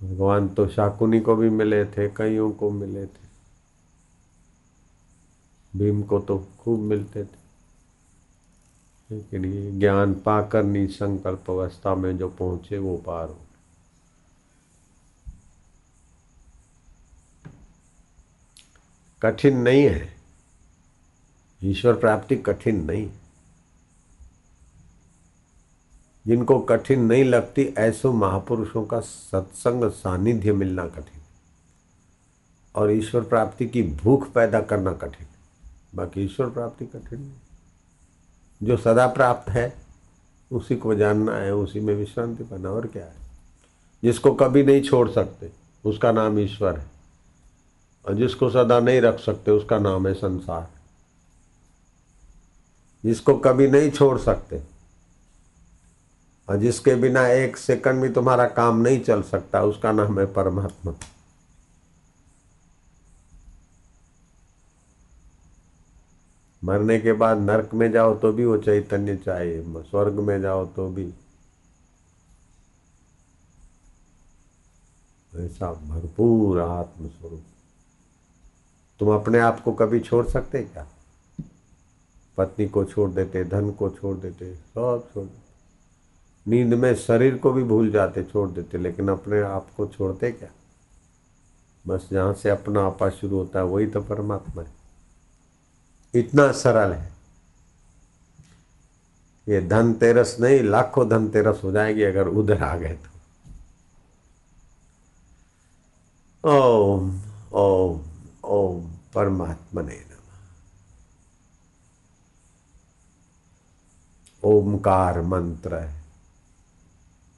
[0.03, 3.27] भगवान तो शाकुनी को भी मिले थे, कईयों को मिले थे।
[5.75, 7.47] भीम को तो खूब मिलते थे।
[9.11, 13.37] लेकिन ये ज्ञान पाकर निसंकल्प अवस्था में जो पहुँचे वो पार हो।
[19.21, 20.17] कठिन नहीं है।
[21.63, 23.11] ईश्वर प्राप्ति कठिन नहीं।
[26.27, 31.21] जिनको कठिन नहीं लगती, ऐसो महापुरुषों का सत्संग सानिध्य मिलना कठिन।
[32.75, 35.27] और ईश्वर प्राप्ति की भूख पैदा करना कठिन।
[35.95, 37.31] बाकी ईश्वर प्राप्ति कठिन नहीं।
[38.63, 39.75] जो सदा प्राप्त है,
[40.51, 43.15] उसी को जानना है, उसी में विश्रांति पाना। और क्या है?
[44.03, 45.51] जिसको कभी नहीं छोड़ सकते,
[45.85, 46.87] उसका नाम ईश्वर है।
[48.07, 50.71] और जिसको सदा नहीं रख सकते, उसका नाम है संसार।
[53.05, 54.76] जिसको कभी नहीं छोड़ सकते
[56.49, 60.93] और जिसके बिना एक सेकंड भी तुम्हारा काम नहीं चल सकता, उसका नाम है परमात्मा।
[66.63, 70.89] मरने के बाद नरक में जाओ तो भी वो चैतन्य चाहिए स्वर्ग में जाओ तो
[70.89, 71.13] भी।
[75.33, 77.43] ऐसा भरपूर आत्मस्वरूप।
[78.99, 80.87] तुम अपने आप को कभी छोड़ सकते क्या?
[82.37, 85.46] पत्नी को छोड़ देते, धन को छोड़ देते, सब छोड़ देते।
[86.47, 90.49] नींद में शरीर को भी भूल जाते, छोड़ देते, लेकिन अपने आप को छोड़ते क्या?
[91.87, 94.71] बस जहाँ से अपना आपा शुरू होता है, वही तो परमात्मा है।
[96.15, 97.13] इतना सरल है।
[99.47, 103.09] ये धनतेरस नहीं, लाखों धनतेरस हो जाएगी अगर उधर आ गए तो।
[106.49, 107.21] ओम
[107.53, 108.01] ओम
[108.43, 110.07] ओम परमात्मा ने
[114.43, 115.96] ओमकार मंत्र है।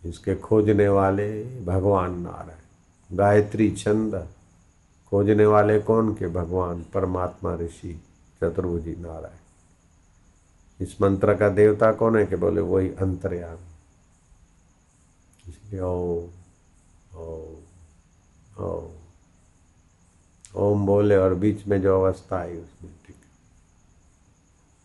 [0.05, 4.27] इसके खोजने वाले भगवान नारायण। गायत्री छंद
[5.09, 6.27] खोजने वाले कौन के?
[6.27, 8.01] भगवान परमात्मा ऋषि
[8.41, 9.37] चतुर्भुजी नारायण।
[10.81, 13.57] इस मंत्र का देवता कौन है कि बोले, वही अंतर्याम।
[15.49, 16.27] इसलिए ओ
[17.15, 17.55] ओ
[18.59, 18.91] ओ
[20.55, 23.15] ओम बोले और बीच में जो अवस्था आई उसमें ठीक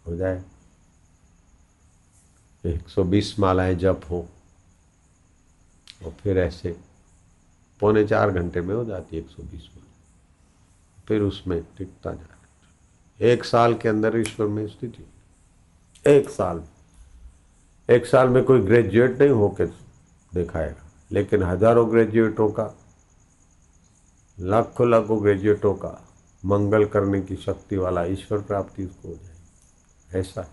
[0.07, 0.43] हो जाए।
[2.67, 4.29] 120 मालाएँ जप हो।
[6.05, 6.77] और फिर ऐसे
[7.81, 13.31] पौने चार घंटे में हो जाती है एक सौ बीस माला फिर उसमें टिकता जाए
[13.33, 15.05] एक साल के अंदर ईश्वर में स्थिति।
[16.07, 16.63] एक साल।
[17.89, 19.67] एक साल में कोई ग्रेजुएट नहीं होकर
[20.35, 22.75] दिखाएगा। लेकिन हज़ारों ग्रेजुएटों का,
[24.39, 26.09] लाखों लाखों ग्रेजुएटों का
[26.45, 30.49] मंगल करने की शक्ति वाला ईश्वर प्राप्ति उसको हो जाए ऐसा।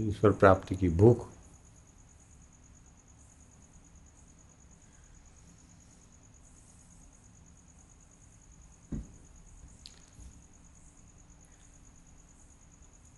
[0.00, 1.28] ईश्वर प्राप्ति की भूख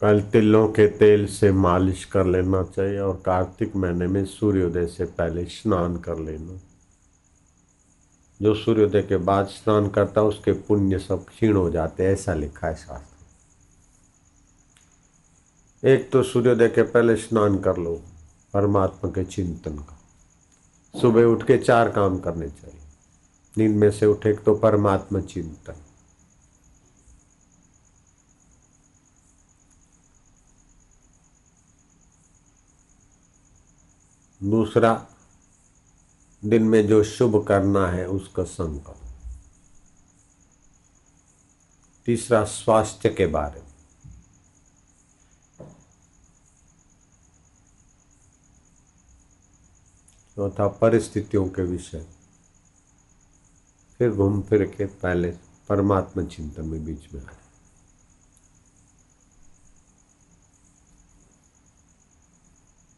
[0.05, 5.05] कल तिलों के तेल से मालिश कर लेना चाहिए और कार्तिक महीने में सूर्योदय से
[5.05, 6.61] पहले स्नान कर लेना।
[8.43, 12.75] जो सूर्योदय के बाद स्नान करता उसके पुण्य सब क्षीण हो जाते ऐसा लिखा है
[12.75, 13.17] शास्त्र।
[15.89, 18.03] एक तो सूर्योदय के पहले स्नान कर लो,
[18.55, 19.99] परमात्मा के चिंतन का।
[21.01, 22.81] सुबह उठ के चार काम करने चाहिए।
[23.59, 25.84] नींद में से उठे तो परमात्मा चिंतन।
[34.45, 35.07] दूसरा
[36.45, 39.01] दिन में जो शुभ करना है उसका संकल्प।
[42.07, 43.75] तीसरा, स्वास्थ्य के बारे में।
[50.37, 52.07] चौथा, परिस्थितियों के विषय।
[53.99, 55.31] फिर घूम फिर के पहले
[55.69, 57.44] परमात्मा चिंतन में बीच में आए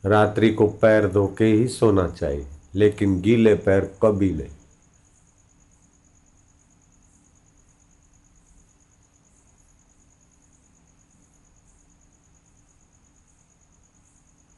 [0.07, 4.55] रात्रि को पैर धो के ही सोना चाहिए, लेकिन गीले पैर कभी नहीं।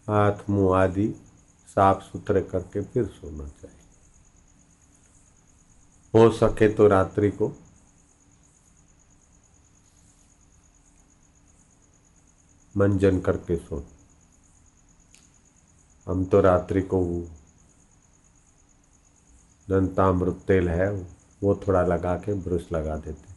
[0.09, 1.09] हाथ मुँह आदि
[1.69, 3.77] साफ़ सुथरे करके फिर सोना चाहिए।
[6.15, 7.53] हो सके तो रात्रि को।
[12.77, 13.98] मंजन करके सोना
[16.09, 17.03] हम तो रात्रि को
[19.69, 20.91] दंतामृत तेल है,
[21.43, 23.37] वो थोड़ा लगा के ब्रश लगा देते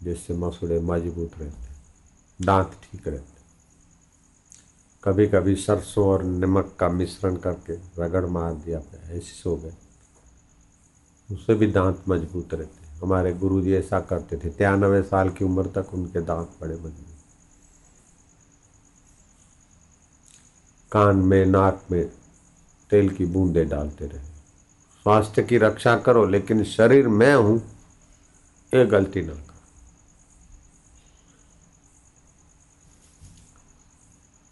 [0.00, 3.42] जिससे मसूड़े मज़बूत रहते दांत ठीक रहते
[5.02, 9.72] कभी कभी सरसों और नमक का मिश्रण करके रगड़ मार दिया ऐसे सो गए।
[11.28, 15.94] उससे भी दांत मज़बूत रहते हमारे गुरुजी ऐसा करते थे, तिरानवे साल की उम्र तक
[15.94, 17.13] उनके दांत बड़े मज़बूत
[20.94, 22.10] कान में, नाक में
[22.90, 27.80] तेल की बूंदे डालते रहे। स्वास्थ्य की रक्षा करो, लेकिन शरीर मैं हूँ,
[28.74, 29.54] ये गलती ना करो।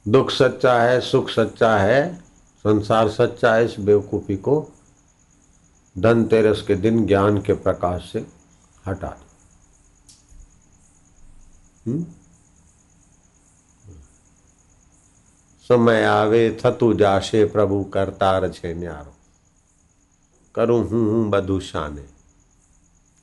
[0.06, 2.24] दुख सच्चा है, सुख सच्चा है,
[2.64, 4.72] संसार सच्चा है, इस बेवकूफ़ी को
[5.98, 8.26] धनतेरस के दिन ज्ञान के प्रकाश से
[8.86, 9.26] हटा दो।
[15.61, 15.69] हम्म?
[15.69, 19.13] समय आवे थतु जाशे प्रभु करतार छे न्यारो
[20.55, 22.05] करूं हूं हूं बधु शाने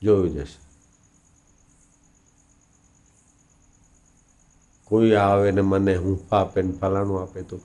[0.01, 0.57] જોયું જશે
[4.87, 7.59] કોઈ આવે ને મને હૂંફા આપે ને ફલાણું આપે તો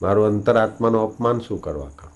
[0.00, 2.10] મારું અંતરાત્માનું અપમાન શું કરવા का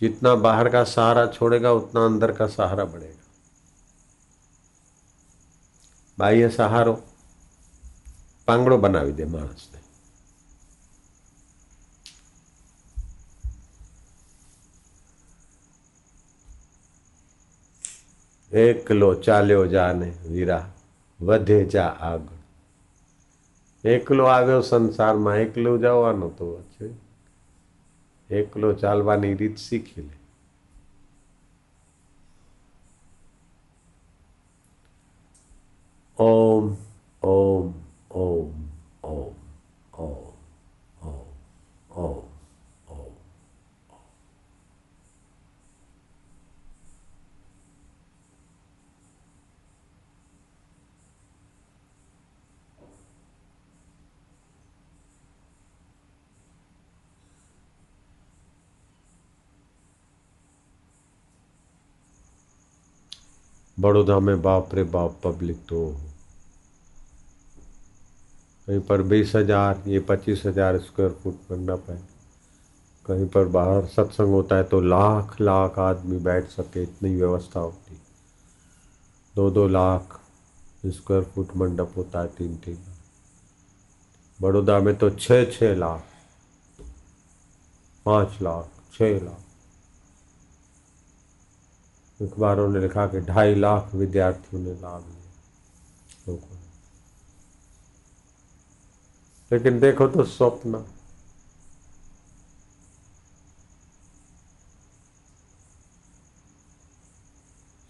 [0.00, 3.26] जितना बाहर का सहारा छोड़ेगा उतना अंदर का सहारा बढ़ेगा
[6.18, 6.94] બાહ્ય સહારો
[8.47, 9.79] પાંગડો બનાવી દે માણસને.
[18.51, 20.65] એકલો ચાલ્યો જાને વીરા,
[21.19, 22.37] વધે જા આગળ.
[23.83, 26.87] એકલો આવ્યો સંસારમાં, એકલો જવાનો તો છે.
[28.29, 30.15] એકલો ચાલવાની રીત શીખી લે.
[36.17, 36.65] ઓમ
[37.23, 37.56] ઓમ.
[63.77, 65.87] बड़ौदा में बाप रे बाप पब्लिक तो
[68.67, 71.97] कहीं पर बीस हज़ार, ये पच्चीस हज़ार स्क्वायर फुट मंडप है
[73.05, 77.99] कहीं पर बाहर सत्संग होता है तो लाख लाख आदमी बैठ सके, इतनी व्यवस्था होती।
[79.35, 80.19] दो दो लाख
[80.85, 82.77] स्क्वायर फुट मंडप होता है तीन तीन।
[84.39, 86.03] बड़ौदा में तो छः छः लाख,
[88.05, 89.43] पाँच लाख छः लाख।
[92.21, 95.31] अखबारों ने लिखा कि ढाई लाख विद्यार्थियों ने लाभ लिया।
[96.27, 96.57] लोगों
[99.51, 100.85] लेकिन देखो तो स्वप्न।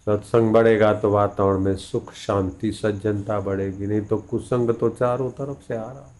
[0.06, 5.68] सत्संग बढ़ेगा तो वातावरण में सुख, शांति, सज्जनता बढ़ेगी, नहीं तो कुसंग तो चारों तरफ़
[5.68, 6.14] से आ रहा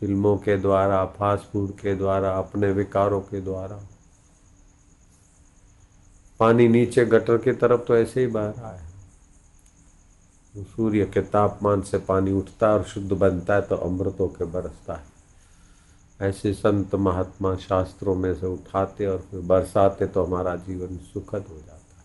[0.00, 3.80] फ़िल्मों के द्वारा, फास्ट फ़ूड के द्वारा, अपने विकारों के द्वारा।
[6.44, 8.92] पानी नीचे गटर की तरफ़ तो ऐसे ही बह रहा है
[10.64, 14.94] सूर्य के तापमान से पानी उठता है और शुद्ध बनता है तो अमृतों के बरसता
[14.94, 21.44] है। ऐसे संत महात्मा शास्त्रों में से उठाते और फिर बरसाते तो हमारा जीवन सुखद
[21.50, 22.04] हो जाता है।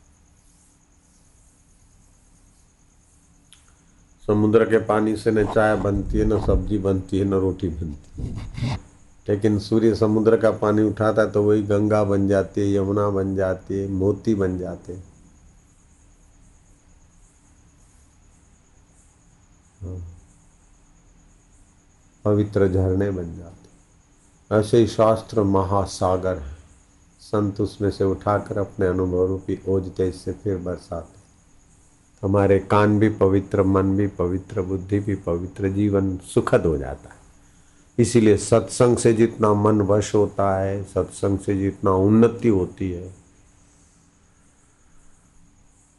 [4.27, 8.27] समुद्र के पानी से न चाय बनती है न सब्ज़ी बनती है न रोटी बनती
[8.27, 8.77] है।
[9.27, 13.35] लेकिन सूर्य समुद्र का पानी उठाता है तो वही गंगा बन जाती है, यमुना बन
[13.35, 15.03] जाती है, मोती बन जाते हैं।
[19.81, 19.99] हाँ।
[22.25, 26.57] पवित्र झरने बन जाते ऐसे ही शास्त्र महासागर है।
[27.21, 31.17] संत उसमें से उठाकर अपने अनुभव रूपी ओजते इससे फिर बरसाते
[32.23, 37.18] हमारे कान भी पवित्र, मन भी पवित्र, बुद्धि भी पवित्र, जीवन सुखद हो जाता है।
[37.99, 43.13] इसीलिए सत्संग से जितना मन वश होता है, सत्संग से जितना उन्नति होती है,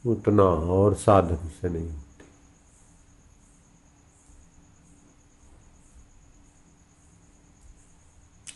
[0.06, 1.96] उतना और साधन से नहीं होती।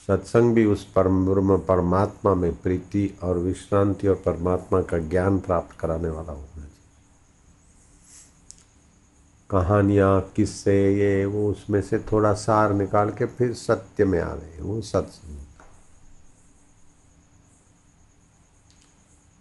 [0.06, 6.08] सत्संग भी उस परम परमात्मा में प्रीति और विश्रांति और परमात्मा का ज्ञान प्राप्त कराने
[6.08, 6.63] वाला होना चाहिए
[9.54, 14.58] कहानियाँ, किस्से, ये, वो, उसमें से थोड़ा सार निकाल के फिर सत्य में आ गए,
[14.60, 15.36] वो सत्संग।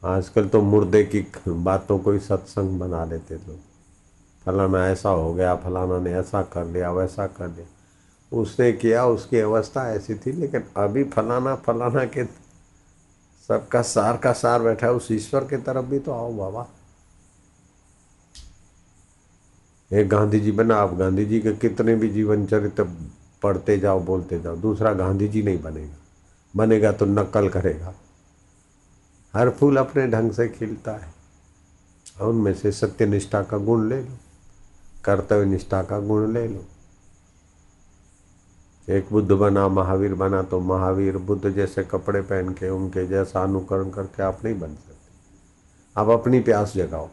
[0.06, 3.60] आजकल तो मुर्दे की बातों को ही सत्संग बना लेते लोग।
[4.46, 7.66] फलाना ऐसा हो गया, फलाना ने ऐसा कर लिया, वैसा कर लिया।
[8.38, 12.26] उसने किया, उसकी अवस्था ऐसी थी, लेकिन अभी फलाना फलाना के
[13.48, 16.68] सबका सार का सार बैठा है, उस ईश्वर की तरफ़ भी तो आओ बाबा।
[19.94, 22.84] एक गांधी जी बना, आप गांधी जी के कितने भी जीवन चरित्र
[23.44, 25.96] पढ़ते जाओ, बोलते जाओ, दूसरा गांधी जी नहीं बनेगा।
[26.56, 27.94] बनेगा तो नकल करेगा।
[29.34, 31.14] हर फूल अपने ढंग से खिलता है।
[32.22, 34.18] उनमें से सत्य निष्ठा का गुण ले लो,
[35.06, 36.66] कर्तव्य निष्ठा का गुण ले लो।
[38.90, 43.90] एक बुद्ध बना, महावीर बना तो महावीर बुद्ध जैसे कपड़े पहन के, उनके जैसा अनुकरण
[43.90, 45.12] करके आप नहीं बन सकते।
[45.98, 47.10] आप अपनी प्यास जगाओ।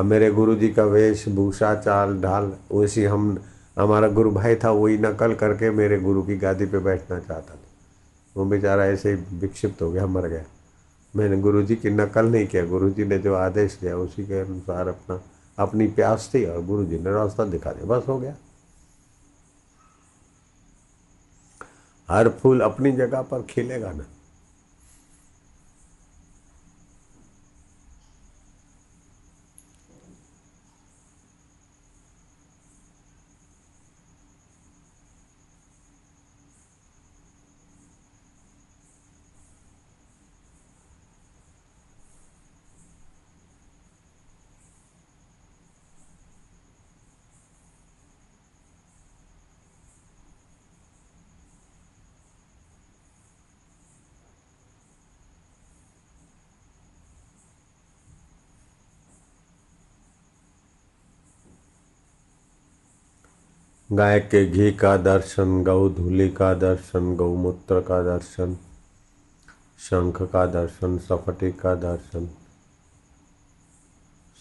[0.00, 3.38] अब मेरे गुरु जी का वेश भूषा चाल ढाल, वैसी हम,
[3.78, 7.58] हमारा गुरु भाई था, वही नकल करके मेरे गुरु की गादी पे बैठना चाहता था।
[8.36, 10.44] वो बेचारा ऐसे ही विक्षिप्त हो गया, मर गया।
[11.16, 14.40] मैंने गुरु जी की नकल नहीं किया। गुरु जी ने जो आदेश दिया, उसी के
[14.40, 15.20] अनुसार अपना,
[15.58, 18.34] अपनी प्यास थी और गुरु जी ने रास्ता दिखा दिया। बस हो गया।
[22.10, 24.04] हर फूल अपनी जगह पर खिलेगा ना।
[63.90, 68.54] गाय के घी का दर्शन गौ धूलि का दर्शन गौमूत्र का दर्शन,
[69.80, 72.28] शंख का दर्शन, सफटी का दर्शन,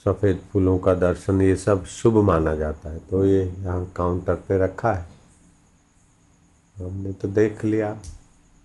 [0.05, 4.57] सफ़ेद फूलों का दर्शन, ये सब शुभ माना जाता है। तो ये यहाँ काउंटर पे
[4.57, 5.07] रखा है।
[6.77, 7.89] हमने तो देख लिया।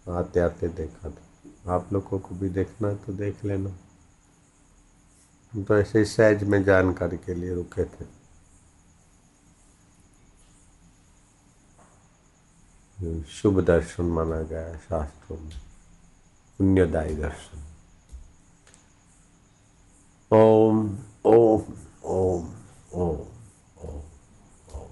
[0.09, 3.71] आते आते देखा तो आप लोगों को भी देखना है तो देख लेना।
[5.53, 8.24] तो ऐसे ही सहज में जानकारी के लिए रुके थे।
[13.23, 15.61] शुभ दर्शन माना गया शास्त्रों में।
[16.59, 17.59] पुण्यदायी दर्शन।
[20.37, 21.63] ओम ओम
[22.05, 22.55] ओम
[22.95, 23.25] ओम
[23.85, 24.03] ओम
[24.75, 24.91] ओम।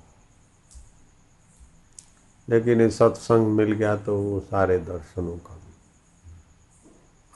[2.49, 5.61] लेकिन ये सत्संग मिल गया तो वो सारे दर्शनों का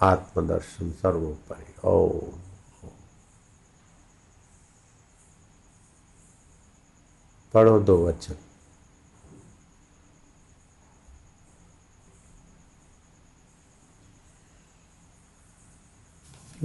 [0.01, 2.39] आत्मदर्शन सर्वोपरि। ओम।
[7.55, 8.35] पढ़ो दो वचन।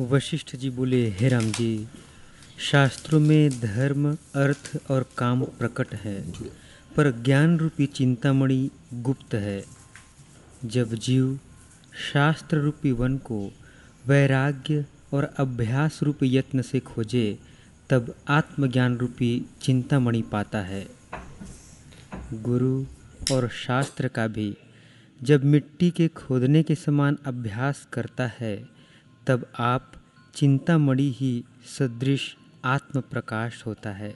[0.01, 1.87] वशिष्ठ जी बोले, हे राम जी,
[2.59, 6.31] शास्त्रों में धर्म, अर्थ और काम प्रकट है,
[6.95, 9.63] पर ज्ञान रूपी चिंतामणि गुप्त है।
[10.65, 11.39] जब जीव
[12.13, 13.51] शास्त्र रूपी वन को
[14.07, 17.39] वैराग्य और अभ्यास रूपी यत्न से खोजे,
[17.89, 20.87] तब आत्मज्ञान रूपी चिंतामणि पाता है।
[22.33, 22.85] गुरु
[23.31, 24.57] और शास्त्र का भी
[25.23, 28.80] जब मिट्टी के खोदने के समान अभ्यास करता है
[29.27, 29.91] तब आप
[30.35, 31.43] चिंतामणि ही
[31.79, 34.13] सदृश आत्म प्रकाश होता है।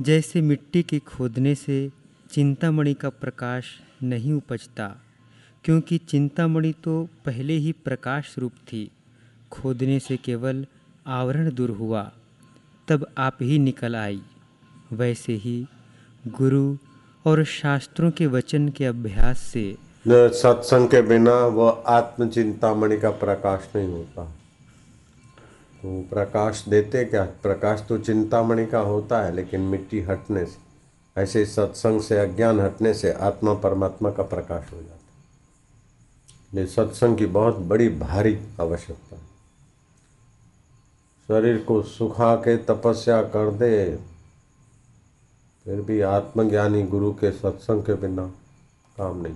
[0.00, 1.90] जैसे मिट्टी के खोदने से
[2.30, 3.64] चिंतामणि का प्रकाश
[4.02, 4.88] नहीं उपजता,
[5.64, 8.90] क्योंकि चिंतामणि तो पहले ही प्रकाश रूप थी।
[9.50, 10.66] खोदने से केवल
[11.06, 12.12] आवरण दूर हुआ,
[12.88, 14.20] तब आप ही निकल आई।
[14.92, 15.66] वैसे ही
[16.28, 16.76] गुरु
[17.26, 19.76] और शास्त्रों के वचन के अभ्यास से
[20.06, 24.24] सत्संग के बिना वह आत्मचिंतामणि का प्रकाश नहीं होता।
[25.82, 27.24] तो प्रकाश देते क्या?
[27.24, 30.56] प्रकाश तो चिंतामणि का होता है, लेकिन मिट्टी हटने से,
[31.22, 37.16] ऐसे सत्संग से, अज्ञान हटने से आत्मा परमात्मा का प्रकाश हो जाता है। ये सत्संग
[37.16, 39.22] की बहुत बड़ी भारी आवश्यकता है।
[41.28, 43.96] शरीर को सुखा के तपस्या कर दे,
[45.64, 48.26] फिर भी आत्मज्ञानी गुरु के सत्संग के बिना
[48.98, 49.34] काम नहीं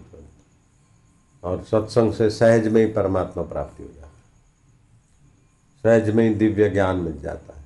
[1.45, 4.09] और सत्संग से सहज में ही परमात्मा प्राप्ति हो जाती
[5.85, 7.63] सहज में ही दिव्य ज्ञान मिल जाता है।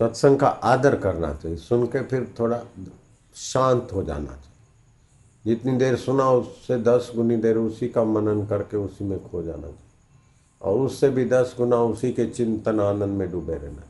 [0.00, 2.62] सत्संग का आदर करना चाहिए सुन के फिर थोड़ा
[3.34, 4.44] शांत हो जाना चाहिए।
[5.44, 9.62] जितनी देर सुना उससे दस गुनी देर उसी का मनन करके उसी में खो जाना
[9.62, 9.76] चाहिए।
[10.62, 13.86] और उससे भी दस गुना उसी के चिंतन आनंद में डूबे रहना चाहिए।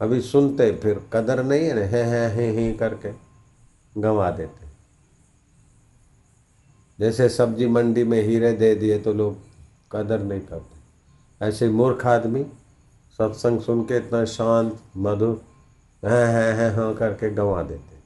[0.00, 3.12] अभी सुनते फिर कदर नहीं है ना है है है, है करके
[4.00, 4.61] गंवा देते।
[6.98, 9.36] जैसे सब्ज़ी मंडी में हीरे दे दिए तो लोग
[9.92, 12.42] कदर नहीं करते। ऐसे मूर्ख आदमी,
[13.18, 15.40] सत्संग सुन के इतना शांत, मधुर,
[16.02, 17.96] हैं हैं हैं हाँ करके गंवा देते।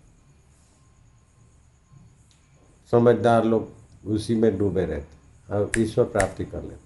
[2.93, 3.69] समझदार लोग
[4.07, 6.85] उसी में डूबे रहते और ईश्वर प्राप्ति कर लेते।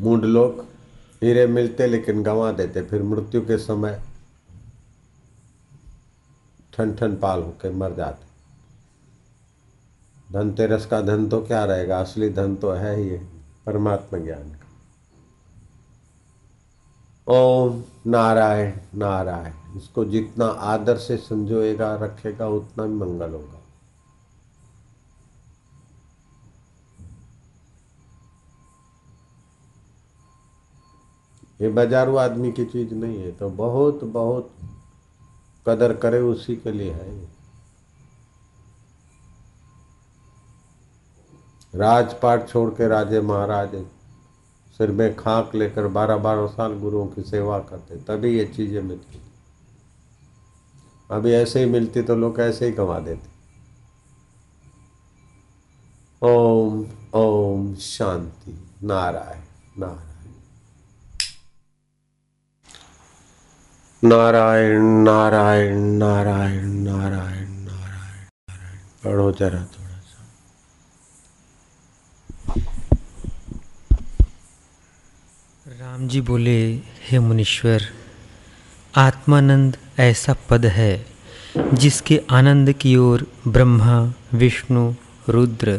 [0.00, 0.64] मूड लोग
[1.22, 4.00] हीरे मिलते लेकिन गंवा देते, फिर मृत्यु के समय
[6.72, 8.29] ठन ठन पाल होकर मर जाते।
[10.30, 12.00] धनतेरस का धन तो क्या रहेगा?
[12.00, 13.10] असली धन तो है ही
[13.66, 14.66] परमात्मा ज्ञान का।
[17.28, 23.56] ओम नारायण नारायण। इसको जितना आदर से संजोएगा, रखेगा, उतना ही मंगल होगा।
[31.60, 34.50] ये बाजारू आदमी की चीज़ नहीं है तो बहुत बहुत
[35.66, 37.39] कदर करे उसी के लिए है
[41.74, 43.82] राजपाट छोड़ के राजे महाराजे
[44.80, 49.20] सिर में खाक लेकर बारह बारह साल गुरुओं की सेवा करते, तभी ये चीज़ें मिलती।
[51.10, 53.28] अभी ऐसे ही मिलती तो लोग ऐसे ही गंवा देते।
[56.22, 58.52] ओम ओम शांति,
[58.82, 59.42] नारायण
[59.78, 60.08] नारायण।
[64.02, 68.28] नारायण नारायण नारायण नारायण नारायण नारायण।
[69.04, 70.22] पढ़ो जरा थोड़ा सा
[75.90, 76.52] राम जी बोले
[77.04, 77.82] हे मुनीश्वर
[78.94, 81.06] आत्मानंद ऐसा पद है
[81.74, 83.96] जिसके आनंद की ओर ब्रह्मा
[84.34, 84.82] विष्णु
[85.28, 85.72] रुद्र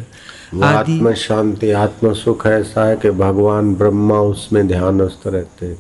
[0.64, 5.78] आदि आत्म शांति आत्म सुख ऐसा है कि भगवान ब्रह्मा उसमें ध्यानस्थ रहते हैं।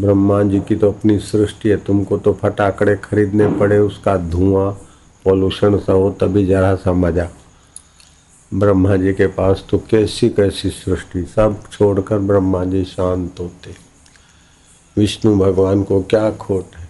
[0.00, 4.70] ब्रह्मा जी की तो अपनी सृष्टि है तुमको तो फटाकड़े खरीदने पड़े उसका धुआँ
[5.24, 7.28] पॉल्यूशन सा हो तभी जरा सा मज़ा।
[8.54, 13.74] ब्रह्मा जी के पास तो कैसी कैसी सृष्टि सब छोड़कर ब्रह्मा जी शांत होते।
[14.96, 16.88] विष्णु भगवान को क्या खोट है?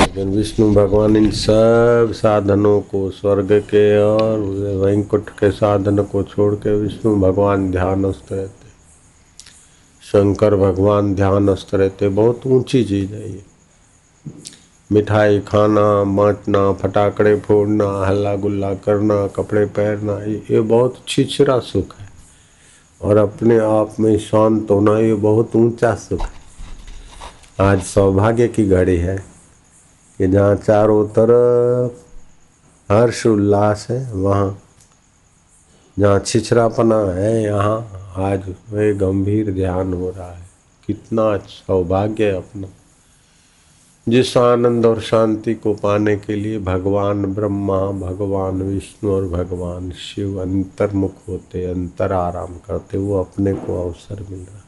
[0.00, 4.38] लेकिन विष्णु भगवान इन सब साधनों को स्वर्ग के और
[4.84, 8.66] वैंकुट के साधन को छोड़ के विष्णु भगवान ध्यानस्थ रहते।
[10.02, 13.55] शंकर भगवान ध्यानस्थ रहते। बहुत ऊँची चीज़ है ये।
[14.92, 20.24] मिठाई खाना, बांटना, फटाकड़े फोड़ना हल्ला गुल्ला करना, कपड़े पहनना,
[20.54, 22.08] ये बहुत छिछरा सुख है।
[23.02, 26.36] और अपने आप में शांत होना ये बहुत ऊँचा सुख है।
[27.60, 29.16] आज सौभाग्य की घड़ी है
[30.18, 32.06] कि जहाँ चारों तरफ़
[32.92, 34.62] हर्ष उल्लास है, वहाँ
[35.98, 37.78] जहाँ छिछरापना है, यहाँ
[38.16, 40.46] आज वे गंभीर ध्यान हो रहा है।
[40.86, 42.68] कितना सौभाग्य अपना।
[44.08, 50.42] जिस आनंद और शांति को पाने के लिए भगवान ब्रह्मा, भगवान विष्णु और भगवान शिव
[50.42, 54.66] अंतर्मुख होते अंतर आराम करते, वो अपने को अवसर मिल रहा है।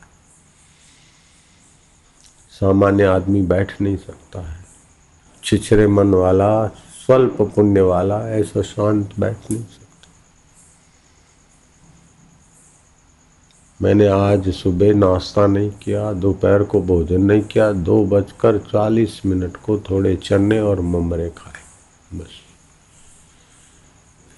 [2.50, 4.64] सामान्य आदमी बैठ नहीं सकता है।
[5.44, 9.87] छिछरे मन वाला, स्वल्प पुण्य वाला, ऐसा शांत बैठ नहीं सकता।
[13.80, 19.56] मैंने आज सुबह नाश्ता नहीं किया, दोपहर को भोजन नहीं किया, दो बजकर चालीस मिनट
[19.56, 21.62] को थोड़े चने और ममरे खाए,
[22.14, 22.40] बस।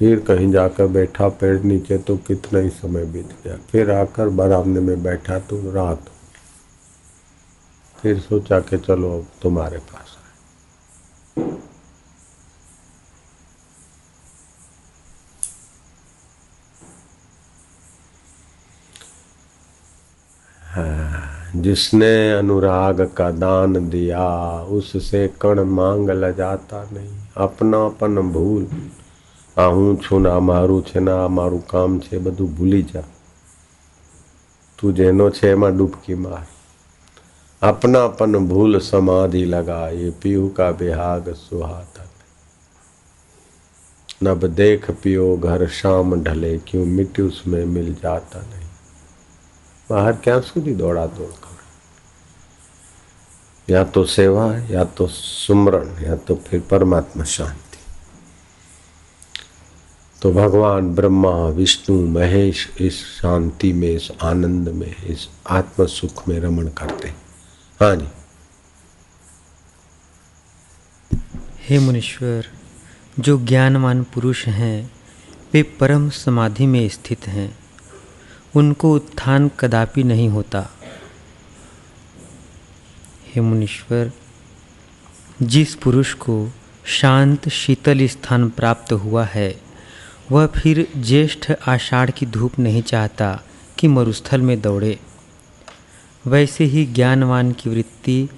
[0.01, 4.81] फिर कहीं जाकर बैठा, पेड़ नीचे तो कितना ही समय बीत गया। फिर आकर बरामदे
[4.81, 6.11] में बैठा तो रात
[7.99, 11.51] फिर सोचा कि चलो अब तुम्हारे पास आए।
[21.58, 24.26] जिसने अनुराग का दान दिया
[24.72, 28.66] उससे कण मांग लजाता नहीं अपनापन ભૂલ
[29.58, 33.04] આ હું છું ને આ મારું છે ને આ મારું કામ છે બધું ભૂલી જા
[34.80, 36.46] તું જેનો છે એમાં ડૂબકી માર
[37.62, 42.04] अपनापन भूल समाधि लगा ये पीहू का बेहाग सुहाता
[44.24, 48.59] नब देख पियो घर शाम ढले क्यों मिट्टी उसमें मिल जाता नहीं
[49.90, 51.52] બહાર ક્યાં સુધી દોડા દોડ કરો
[53.68, 57.78] या तो सेवा या तो सुमरण या तो फिर परमात्मा शांति
[60.22, 66.40] तो भगवान ब्रह्मा विष्णु महेश इस शांति में इस आनंद में इस आत्म सुख में
[66.40, 67.18] रमण करते हैं
[67.80, 68.08] हाँ जी
[71.62, 72.48] हे मुनीश्वर
[73.20, 74.80] जो ज्ञानवान पुरुष हैं
[75.54, 77.50] वे परम समाधि में स्थित हैं
[78.57, 80.71] उनको उत्थान कदापि नहीं होता।
[83.35, 84.13] हे मुनीश्वर,
[85.43, 86.53] जिस पुरुष को
[86.85, 89.61] शांत, शीतल स्थान प्राप्त हुआ है,
[90.33, 93.43] वह फिर ज्येष्ठ आषाढ़ की धूप नहीं चाहता
[93.79, 94.99] कि मरुस्थल में दौड़े।
[96.27, 98.29] वैसे ही ज्ञानवान की वृत्ति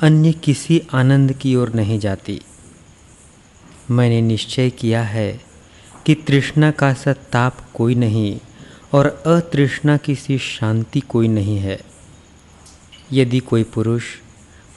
[0.00, 2.42] अन्य किसी आनंद की ओर नहीं जाती।
[3.90, 5.40] मैंने निश्चय किया है
[6.06, 8.40] कि तृष्णा का सा ताप कोई नहीं।
[8.92, 11.78] और अतृष्णा की सी शांति कोई नहीं है।
[13.12, 14.04] यदि कोई पुरुष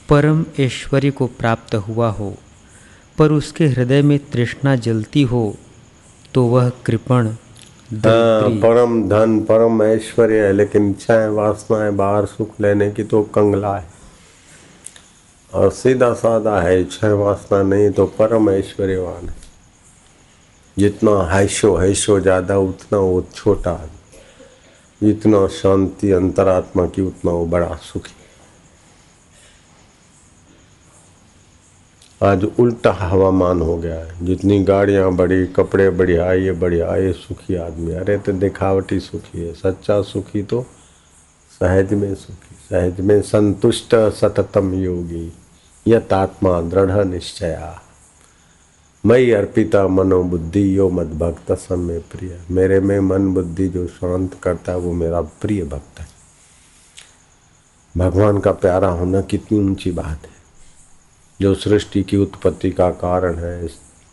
[0.10, 2.34] परम ऐश्वर्य को प्राप्त हुआ हो
[3.18, 5.44] पर उसके हृदय में तृष्णा जलती हो
[6.34, 12.90] तो वह कृपण हाँ, परम धन परम ऐश्वर्य है लेकिन इच्छाएँ वासनाएँ बाहर सुख लेने
[12.92, 13.90] की तो कंगला है।
[15.54, 19.36] और सीधा साधा है इच्छा वासना नहीं तो परम ऐश्वर्यवान है।
[20.78, 23.72] जितना हैशो हैशो ज़्यादा उतना वो छोटा
[25.04, 28.16] जितना शांति अंतरात्मा की, उतना वो बड़ा सुखी।
[32.24, 37.56] आज उल्टा हवामान हो गया है। जितनी गाड़ियाँ बड़ी, कपड़े बढ़िया ये बढ़िया ये सुखी
[37.56, 40.66] आदमी। अरे तो दिखावटी सुखी है। सच्चा सुखी तो
[41.60, 45.34] सहज में सुखी। सहज में संतुष्ट सततम योगी।
[45.88, 47.82] यत आत्मा दृढ़ निश्चया।
[49.06, 54.72] मई अर्पिता मनोबुद्धि, यो मद भक्त समय प्रिय। मेरे में मन बुद्धि जो शांत करता
[54.72, 56.08] है, वो मेरा प्रिय भक्त है।
[57.98, 60.42] भगवान का प्यारा होना कितनी ऊँची बात है।
[61.42, 63.68] जो सृष्टि की उत्पत्ति का कारण है,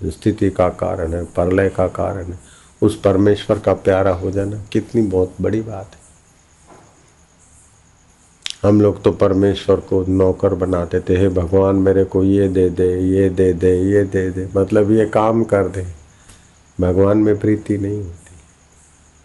[0.04, 2.38] स्थिति का कारण है, परलय का कारण है,
[2.82, 6.07] उस परमेश्वर का प्यारा हो जाना कितनी बहुत बड़ी बात है।
[8.62, 12.88] हम लोग तो परमेश्वर को नौकर बना देते हैं। भगवान मेरे को ये दे दे,
[13.00, 15.86] ये दे दे, ये दे दे। मतलब ये काम कर दे।
[16.78, 18.36] भगवान में प्रीति नहीं होती।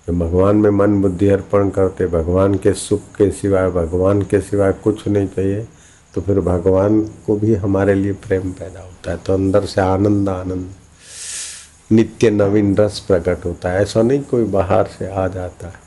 [0.08, 4.72] तो भगवान में मन बुद्धि अर्पण करते, भगवान के सुख के सिवाय, भगवान के सिवाय
[4.74, 5.68] कुछ नहीं चाहिए
[6.14, 10.30] तो फिर भगवान को भी हमारे लिए प्रेम पैदा होता है। तो अंदर से आनंद
[10.30, 10.70] आनंद।
[11.92, 15.83] नित्य नवीन रस प्रकट होता है। ऐसा नहीं कोई बाहर से आ जाता है।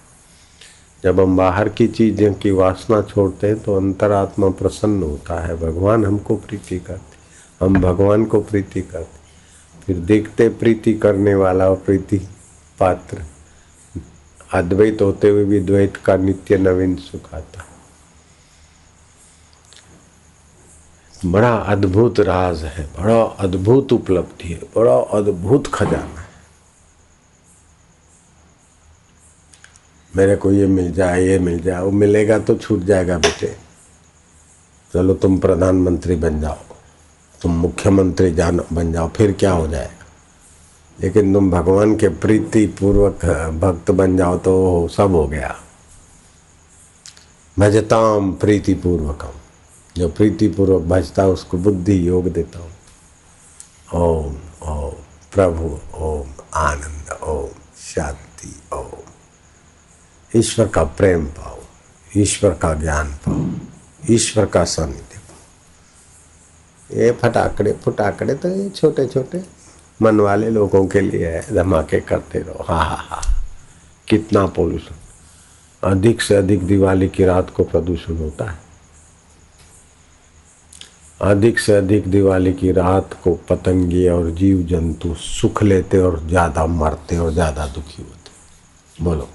[1.02, 6.04] जब हम बाहर की चीज़ों की वासना छोड़ते हैं तो अंतरात्मा प्रसन्न होता है। भगवान
[6.04, 9.24] हमको प्रीति करते हम भगवान को प्रीति करते
[9.82, 12.18] फिर देखते प्रीति करने वाला और प्रीति
[12.78, 13.24] पात्र।
[14.54, 17.64] अद्वैत होते हुए भी द्वैत का नित्य नवीन सुख आता
[21.14, 26.25] बड़ा अद्भुत राज है। बड़ा अद्भुत उपलब्धि है। बड़ा अद्भुत खजाना है।
[30.16, 33.56] मेरे को ये मिल जाए ये मिल जाए वो मिलेगा तो छूट जाएगा बेटे।
[34.94, 36.58] चलो तुम प्रधानमंत्री बन जाओ,
[37.40, 40.04] तुम मुख्यमंत्री जान, बन जाओ, फिर क्या हो जाएगा?
[40.98, 43.24] लेकिन तुम भगवान के प्रीति पूर्वक
[43.60, 45.54] भक्त बन जाओ तो सब हो गया।
[47.56, 49.38] भजता भजताम प्रीति पूर्वकम
[49.96, 52.72] जो प्रीति पूर्वक भजता उसको बुद्धि योग देता हूँ।
[53.94, 54.36] ओम
[54.68, 54.94] ओम,
[55.32, 59.05] प्रभु, ओम, आनंद, ओम, शांति, ओम।
[60.30, 61.58] ईश्वर का प्रेम पाओ,
[62.10, 63.46] ईश्वर का ज्ञान पाओ,
[64.10, 69.42] ईश्वर का सानिध्य पाओ। ये फटाकड़े फटाकड़े तो ये छोटे छोटे
[70.00, 73.20] मन वाले लोगों के लिए है धमाके करते रहो। हा हा हा।
[74.08, 74.94] कितना पोल्यूशन
[75.82, 78.58] अधिक से अधिक दिवाली की रात को प्रदूषण होता है।
[81.20, 86.66] अधिक से अधिक दिवाली की रात को पतंगी और जीव जंतु सुख लेते और ज़्यादा
[86.66, 89.28] मरते और ज़्यादा दुखी होते। बोलो।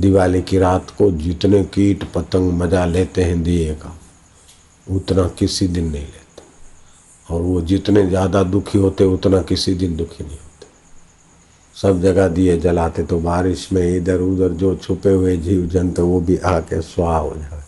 [0.00, 3.96] दिवाली की रात को जितने कीट पतंग मज़ा लेते हैं दिए का,
[4.86, 6.42] उतना किसी दिन नहीं लेते।
[7.28, 10.66] और वो जितने ज़्यादा दुखी होते, उतना किसी दिन दुखी नहीं होते।
[11.76, 16.20] सब जगह दिए जलाते तो बारिश में इधर उधर जो छुपे हुए जीव जंतु, वो
[16.20, 17.62] भी आके स्वाह हो जाए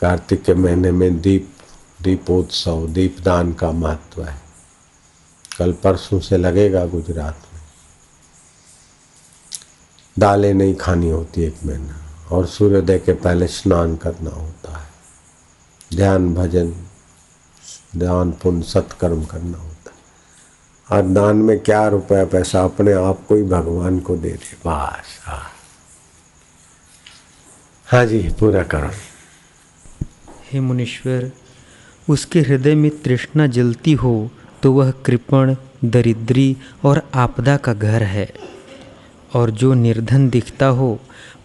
[0.00, 1.48] कार्तिक के महीने में दीप,
[2.02, 4.36] दीपोत्सव, दीपदान का महत्व है।
[5.58, 7.46] कल परसों से लगेगा गुजरात।
[10.18, 11.96] दालें नहीं खानी होती एक महीना,
[12.30, 14.86] और सूर्योदय के पहले स्नान करना होता है।
[15.96, 16.72] ध्यान भजन
[17.96, 23.34] ध्यान पुण्य, सत्कर्म करना होता है। और दान में क्या रुपया पैसा, अपने आप को
[23.34, 25.46] ही भगवान को दे दे, बस हाँ।
[27.86, 28.90] हाँ जी, पूरा करो।
[30.50, 31.30] हे मुनीश्वर,
[32.08, 34.30] उसके हृदय में तृष्णा जलती हो
[34.62, 35.54] तो वह कृपण,
[35.84, 38.57] दरिद्री और आपदा का घर है।
[39.34, 40.98] और जो निर्धन दिखता हो,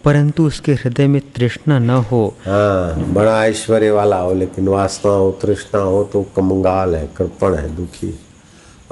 [0.04, 5.30] परंतु उसके हृदय में तृष्णा न हो। हाँ बड़ा ऐश्वर्य वाला हो, लेकिन वासना हो,
[5.42, 8.14] तृष्णा हो तो कमंगाल है, कृपण है, दुखी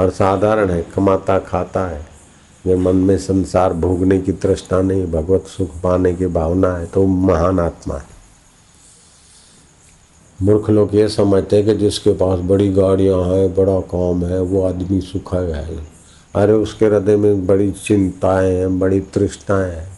[0.00, 2.00] और साधारण है, कमाता खाता है।
[2.66, 7.06] जो मन में संसार भोगने की तृष्णा नहीं, भगवत सुख पाने की भावना है तो
[7.06, 8.10] महान आत्मा है।
[10.42, 14.62] मूर्ख लोग ये समझते हैं कि जिसके पास बड़ी गाड़ियाँ हैं, बड़ा काम है, वो
[14.62, 15.91] आदमी सुखा है।
[16.34, 19.88] अरे उसके हृदय में बड़ी चिंताएँ हैं, बड़ी तृष्णाएँ हैं,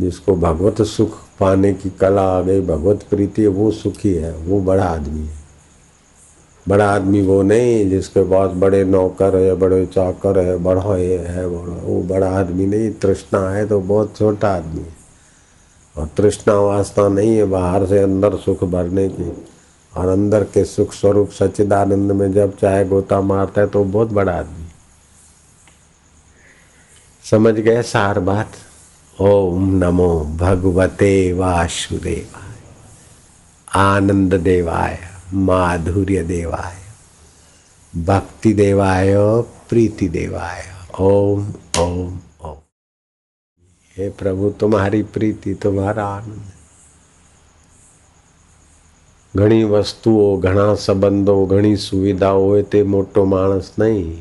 [0.00, 4.60] जिसको भगवत सुख पाने की कला आ गई, भगवत प्रीति है, वो सुखी है, वो
[4.60, 5.36] बड़ा आदमी है।
[6.68, 11.46] बड़ा आदमी वो नहीं जिसके पास बड़े नौकर है, बड़े चाकर है बड़ा ये है,
[11.48, 14.96] बड़ा, वो बड़ा आदमी नहीं, तृष्णा है तो बहुत छोटा आदमी है।
[15.96, 19.30] और तृष्णा वास्ता नहीं है बाहर से अंदर सुख भरने की,
[19.94, 24.32] और अंदर के सुख स्वरूप सच्चिदानंद में जब चाहे गोता मारता है तो बहुत बड़ा
[24.32, 24.57] आदमी
[27.27, 28.55] समझ गए सार बात
[29.17, 32.51] ओम नमो भगवते वासुदेवाय
[33.67, 34.97] आनंद देवाय
[35.33, 36.75] माधुर्य देवाय
[37.93, 39.13] भक्ति देवाय
[39.69, 40.63] प्रीति देवाय
[41.01, 42.57] ओम ओम ओम
[43.97, 46.51] हे प्रभु तुम्हारी प्रीति तुम्हारा आनंद
[49.33, 54.11] ઘણી વસ્તુઓ ઘણા સંબંધો ઘણી સુવિધાઓ હોય તે મોટો માણસ નહીં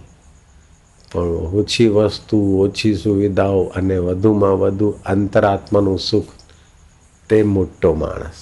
[1.11, 6.33] પણ ઓછી વસ્તુ ઓછી સુવિધાઓ અને વધુમાં વધુ અંતરાત્માનું સુખ
[7.31, 8.41] તે મોટો માણસ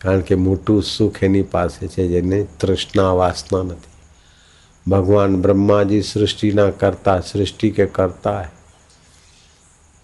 [0.00, 3.90] કારણ કે મોટું સુખ એની પાસે છે જેને તૃષ્ણા વાસના નથી
[4.86, 8.52] भगवान ब्रह्मा जी सृष्टि ना करता सृष्टि के करता है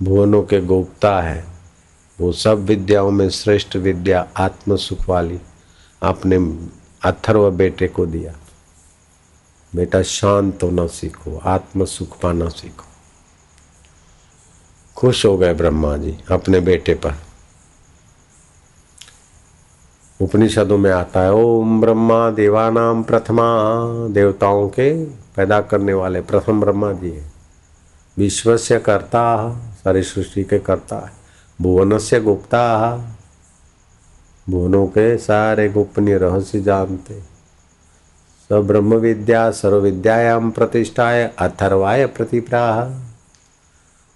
[0.01, 1.45] भुवनों के गोपता है
[2.19, 5.39] वो सब विद्याओं में श्रेष्ठ विद्या आत्म सुख वाली
[6.03, 6.37] अपने
[7.03, 8.35] अथर्व बेटे को दिया
[9.76, 12.86] बेटा शांत होना सीखो, आत्म सुख पाना सीखो।
[14.96, 17.16] खुश हो गए ब्रह्मा जी अपने बेटे पर।
[20.22, 23.44] उपनिषदों में आता है, ओम ब्रह्मा देवानाम प्रथमा,
[24.08, 27.32] देवताओं के पैदा करने वाले प्रथम ब्रह्मा जी है।
[28.18, 31.12] विश्व से करता, सारी सृष्टि के करता है।
[31.62, 32.96] भुवन से गुप्ता,
[34.50, 37.31] भुवनों के सारे गोपनीय रहस्य जानते
[38.52, 42.80] सब ब्रह्म विद्या सर्व विद्यायाम प्रतिष्ठाय अथर्वाय प्रतिप्राह।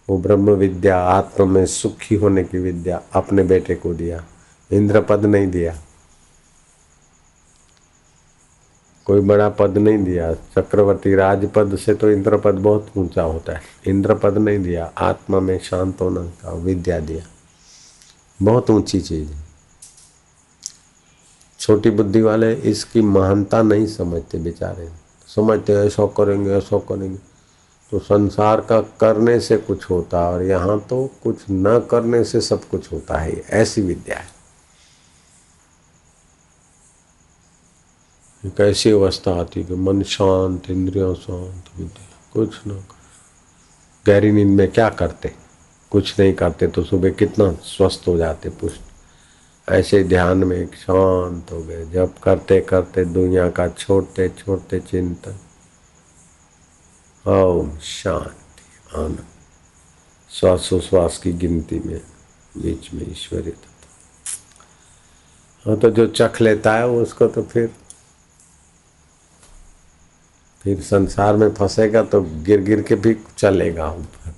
[0.10, 4.24] वो ब्रह्म विद्या आत्म में सुखी होने की विद्या अपने बेटे को दिया
[4.72, 5.78] इंद्र पद नहीं दिया।
[9.08, 13.62] कोई बड़ा पद नहीं दिया, चक्रवर्ती राजपद से तो इंद्र पद बहुत ऊँचा होता है।
[13.88, 17.26] इंद्र पद नहीं दिया, आत्मा में शांत होना का विद्या दिया।
[18.40, 19.45] बहुत ऊँची चीज़ है।
[21.66, 24.90] छोटी बुद्धि वाले इसकी महानता नहीं समझते बेचारे।
[25.36, 27.18] समझते ऐसा करेंगे ऐसा करेंगे।
[27.92, 32.42] तो संसार का करने से कुछ होता है और यहाँ तो कुछ न करने से
[32.42, 34.28] सब कुछ होता है। ऐसी विद्या है।
[38.46, 42.84] एक ऐसी अवस्था आती कि मन शांत, इंद्रिया शांत, विद्या। कुछ न
[44.08, 45.34] गहरी नींद में क्या करते?
[45.92, 48.82] कुछ नहीं करते तो सुबह कितना स्वस्थ हो जाते, पुष्ट
[49.70, 55.36] ऐसे ध्यान में शांत हो गए। जब करते करते दुनिया का छोड़ते छोड़ते चिंतन।
[57.32, 59.26] ओम शांति, आनंद।
[60.30, 62.02] श्वासोश्वास की गिनती में,
[62.58, 63.54] बीच में ईश्वरी
[65.66, 67.72] हाँ तो जो चख लेता है उसको तो फिर
[70.62, 74.35] फिर संसार में फंसेगा तो गिर गिर के भी चलेगा ऊपर।